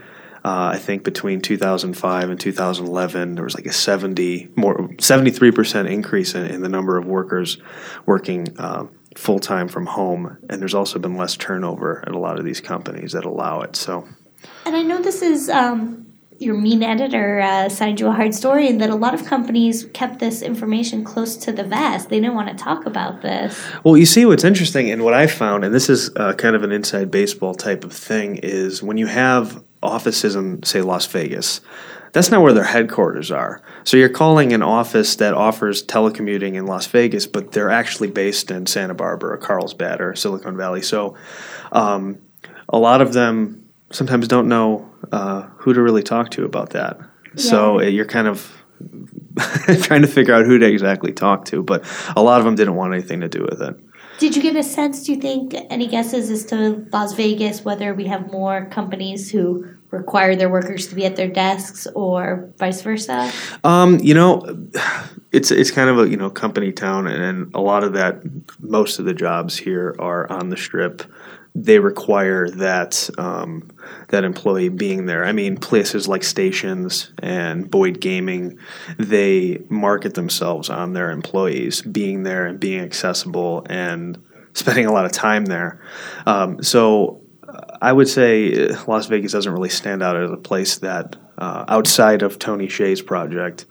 Uh, 0.44 0.72
I 0.74 0.78
think 0.78 1.04
between 1.04 1.40
2005 1.40 2.30
and 2.30 2.40
2011, 2.40 3.36
there 3.36 3.44
was 3.44 3.54
like 3.54 3.66
a 3.66 3.72
70 3.72 4.48
more 4.56 4.90
73 4.98 5.52
percent 5.52 5.88
increase 5.88 6.34
in, 6.34 6.46
in 6.46 6.62
the 6.62 6.68
number 6.68 6.96
of 6.96 7.06
workers 7.06 7.58
working 8.06 8.48
uh, 8.58 8.86
full 9.16 9.38
time 9.38 9.68
from 9.68 9.86
home, 9.86 10.38
and 10.48 10.60
there's 10.60 10.74
also 10.74 10.98
been 10.98 11.16
less 11.16 11.36
turnover 11.36 12.02
at 12.06 12.14
a 12.14 12.18
lot 12.18 12.38
of 12.38 12.44
these 12.44 12.60
companies 12.60 13.12
that 13.12 13.24
allow 13.24 13.60
it. 13.60 13.76
So 13.76 14.06
And 14.64 14.76
I 14.76 14.82
know 14.82 15.00
this 15.00 15.22
is 15.22 15.48
um, 15.48 16.06
your 16.38 16.54
mean 16.54 16.82
editor 16.82 17.40
uh, 17.40 17.68
signed 17.68 18.00
you 18.00 18.08
a 18.08 18.12
hard 18.12 18.34
story, 18.34 18.68
and 18.68 18.80
that 18.80 18.90
a 18.90 18.94
lot 18.94 19.14
of 19.14 19.24
companies 19.24 19.86
kept 19.92 20.18
this 20.18 20.42
information 20.42 21.04
close 21.04 21.36
to 21.36 21.52
the 21.52 21.64
vest. 21.64 22.08
They 22.08 22.20
didn't 22.20 22.34
want 22.34 22.48
to 22.48 22.64
talk 22.64 22.86
about 22.86 23.22
this. 23.22 23.60
Well, 23.84 23.96
you 23.96 24.06
see, 24.06 24.26
what's 24.26 24.44
interesting 24.44 24.90
and 24.90 25.04
what 25.04 25.14
I 25.14 25.26
found, 25.26 25.64
and 25.64 25.74
this 25.74 25.88
is 25.88 26.10
uh, 26.16 26.34
kind 26.34 26.56
of 26.56 26.62
an 26.64 26.72
inside 26.72 27.10
baseball 27.10 27.54
type 27.54 27.84
of 27.84 27.92
thing, 27.92 28.36
is 28.42 28.82
when 28.82 28.96
you 28.96 29.06
have 29.06 29.62
offices 29.82 30.34
in, 30.36 30.62
say, 30.62 30.80
Las 30.80 31.06
Vegas, 31.06 31.60
that's 32.12 32.30
not 32.30 32.42
where 32.42 32.52
their 32.52 32.64
headquarters 32.64 33.30
are. 33.30 33.62
So 33.84 33.96
you're 33.96 34.08
calling 34.08 34.52
an 34.52 34.62
office 34.62 35.16
that 35.16 35.34
offers 35.34 35.82
telecommuting 35.82 36.54
in 36.54 36.66
Las 36.66 36.86
Vegas, 36.86 37.26
but 37.26 37.52
they're 37.52 37.70
actually 37.70 38.10
based 38.10 38.50
in 38.50 38.66
Santa 38.66 38.94
Barbara 38.94 39.32
or 39.34 39.38
Carlsbad 39.38 40.00
or 40.00 40.14
Silicon 40.14 40.56
Valley. 40.56 40.82
So 40.82 41.16
um, 41.72 42.18
a 42.68 42.78
lot 42.78 43.00
of 43.00 43.12
them 43.12 43.66
sometimes 43.90 44.28
don't 44.28 44.48
know 44.48 44.90
uh, 45.10 45.42
who 45.56 45.72
to 45.72 45.82
really 45.82 46.02
talk 46.02 46.30
to 46.32 46.44
about 46.44 46.70
that. 46.70 46.98
So 47.36 47.80
Yeah. 47.80 47.86
uh, 47.86 47.90
you're 47.90 48.04
kind 48.06 48.28
of 48.28 48.52
trying 49.82 50.02
to 50.02 50.08
figure 50.08 50.34
out 50.34 50.44
who 50.44 50.58
to 50.58 50.66
exactly 50.66 51.12
talk 51.12 51.46
to, 51.46 51.62
but 51.62 51.84
a 52.16 52.22
lot 52.22 52.38
of 52.40 52.44
them 52.44 52.54
didn't 52.54 52.74
want 52.74 52.92
anything 52.92 53.20
to 53.20 53.28
do 53.28 53.46
with 53.48 53.62
it. 53.62 53.74
Did 54.18 54.36
you 54.36 54.42
get 54.42 54.54
a 54.56 54.62
sense? 54.62 55.04
Do 55.04 55.12
you 55.12 55.20
think 55.20 55.54
any 55.70 55.86
guesses 55.88 56.30
as 56.30 56.44
to 56.46 56.86
Las 56.92 57.14
Vegas 57.14 57.64
whether 57.64 57.94
we 57.94 58.06
have 58.06 58.30
more 58.30 58.66
companies 58.66 59.30
who 59.30 59.66
require 59.92 60.34
their 60.34 60.48
workers 60.48 60.88
to 60.88 60.94
be 60.94 61.04
at 61.04 61.14
their 61.14 61.28
desks 61.28 61.86
or 61.94 62.52
vice 62.58 62.82
versa? 62.82 63.30
Um, 63.62 64.00
you 64.00 64.14
know, 64.14 64.42
it's 65.30 65.50
it's 65.50 65.70
kind 65.70 65.88
of 65.88 65.98
a 66.00 66.08
you 66.08 66.16
know 66.16 66.30
company 66.30 66.72
town, 66.72 67.06
and 67.06 67.54
a 67.54 67.60
lot 67.60 67.84
of 67.84 67.92
that, 67.92 68.22
most 68.60 68.98
of 68.98 69.04
the 69.04 69.14
jobs 69.14 69.56
here 69.56 69.94
are 69.98 70.28
on 70.32 70.48
the 70.48 70.56
strip. 70.56 71.02
They 71.54 71.78
require 71.78 72.48
that 72.48 73.10
um, 73.18 73.70
that 74.08 74.24
employee 74.24 74.70
being 74.70 75.04
there. 75.04 75.24
I 75.24 75.32
mean, 75.32 75.58
places 75.58 76.08
like 76.08 76.24
stations 76.24 77.12
and 77.22 77.70
Boyd 77.70 78.00
Gaming, 78.00 78.58
they 78.98 79.62
market 79.68 80.14
themselves 80.14 80.70
on 80.70 80.94
their 80.94 81.10
employees 81.10 81.82
being 81.82 82.22
there 82.22 82.46
and 82.46 82.58
being 82.58 82.80
accessible 82.80 83.66
and 83.68 84.18
spending 84.54 84.86
a 84.86 84.92
lot 84.92 85.04
of 85.04 85.12
time 85.12 85.44
there. 85.44 85.80
Um, 86.26 86.62
so 86.62 87.21
I 87.80 87.92
would 87.92 88.08
say 88.08 88.68
uh, 88.68 88.76
Las 88.86 89.06
Vegas 89.06 89.32
doesn't 89.32 89.52
really 89.52 89.68
stand 89.68 90.02
out 90.02 90.16
as 90.16 90.30
a 90.30 90.36
place 90.36 90.78
that, 90.78 91.16
uh, 91.38 91.64
outside 91.68 92.22
of 92.22 92.38
Tony 92.38 92.66
Hsieh's 92.68 93.02
project, 93.02 93.66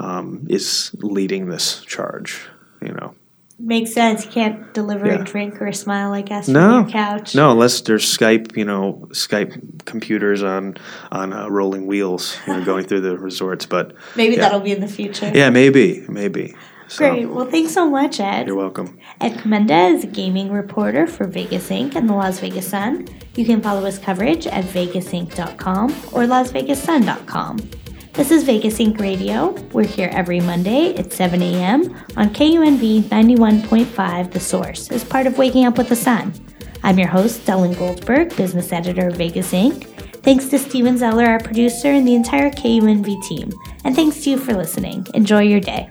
um, 0.00 0.46
is 0.48 0.90
leading 0.98 1.48
this 1.48 1.80
charge. 1.82 2.40
You 2.82 2.92
know, 2.92 3.14
Makes 3.58 3.94
sense. 3.94 4.24
You 4.26 4.30
can't 4.32 4.74
deliver 4.74 5.06
Yeah. 5.06 5.20
a 5.22 5.24
drink 5.24 5.62
or 5.62 5.68
a 5.68 5.72
smile, 5.72 6.12
I 6.12 6.22
guess, 6.22 6.48
No. 6.48 6.60
from 6.60 6.88
your 6.88 6.90
couch. 6.90 7.34
no, 7.36 7.52
unless 7.52 7.80
there's 7.82 8.04
Skype, 8.04 8.56
you 8.56 8.64
know, 8.64 9.06
Skype 9.12 9.84
computers 9.84 10.42
on 10.42 10.76
on 11.12 11.32
uh, 11.32 11.48
rolling 11.48 11.86
wheels, 11.86 12.36
you 12.46 12.52
know, 12.54 12.64
going 12.64 12.84
through 12.84 13.02
the 13.02 13.16
resorts. 13.16 13.64
But 13.64 13.92
Maybe 14.16 14.34
Yeah. 14.34 14.40
that'll 14.42 14.60
be 14.60 14.72
in 14.72 14.80
the 14.80 14.88
future. 14.88 15.30
yeah, 15.32 15.50
maybe, 15.50 16.04
maybe. 16.08 16.54
So, 16.88 17.10
Great. 17.10 17.26
Well, 17.26 17.46
thanks 17.46 17.72
so 17.72 17.88
much, 17.88 18.20
Ed. 18.20 18.46
You're 18.46 18.56
welcome. 18.56 18.98
Ed 19.20 19.34
Komenda 19.38 19.94
is 19.94 20.04
a 20.04 20.06
gaming 20.06 20.52
reporter 20.52 21.06
for 21.06 21.26
Vegas 21.26 21.70
Inc. 21.70 21.94
and 21.94 22.08
the 22.08 22.14
Las 22.14 22.40
Vegas 22.40 22.68
Sun. 22.68 23.08
You 23.36 23.44
can 23.44 23.62
follow 23.62 23.84
his 23.84 23.98
coverage 23.98 24.46
at 24.46 24.64
vegasinc.com 24.64 25.90
or 26.12 26.24
lasvegassun.com. 26.26 27.70
This 28.12 28.30
is 28.30 28.44
Vegas 28.44 28.78
Inc. 28.78 29.00
Radio. 29.00 29.50
We're 29.72 29.86
here 29.86 30.10
every 30.12 30.40
Monday 30.40 30.94
at 30.94 31.12
7 31.12 31.42
a.m. 31.42 31.82
on 32.16 32.28
KUNV 32.30 33.02
91.5 33.04 34.30
The 34.30 34.40
Source 34.40 34.90
as 34.92 35.02
part 35.02 35.26
of 35.26 35.36
Waking 35.36 35.64
Up 35.64 35.78
with 35.78 35.88
the 35.88 35.96
Sun. 35.96 36.32
I'm 36.84 36.98
your 36.98 37.08
host, 37.08 37.44
Delen 37.46 37.76
Goldberg, 37.76 38.36
business 38.36 38.70
editor 38.72 39.08
of 39.08 39.16
Vegas 39.16 39.52
Inc. 39.52 39.88
Thanks 40.22 40.46
to 40.48 40.58
Steven 40.58 40.96
Zeller, 40.96 41.24
our 41.26 41.40
producer, 41.40 41.88
and 41.88 42.06
the 42.06 42.14
entire 42.14 42.50
KUNV 42.50 43.22
team. 43.24 43.50
And 43.84 43.96
thanks 43.96 44.22
to 44.24 44.30
you 44.30 44.38
for 44.38 44.54
listening. 44.54 45.06
Enjoy 45.14 45.40
your 45.40 45.60
day. 45.60 45.88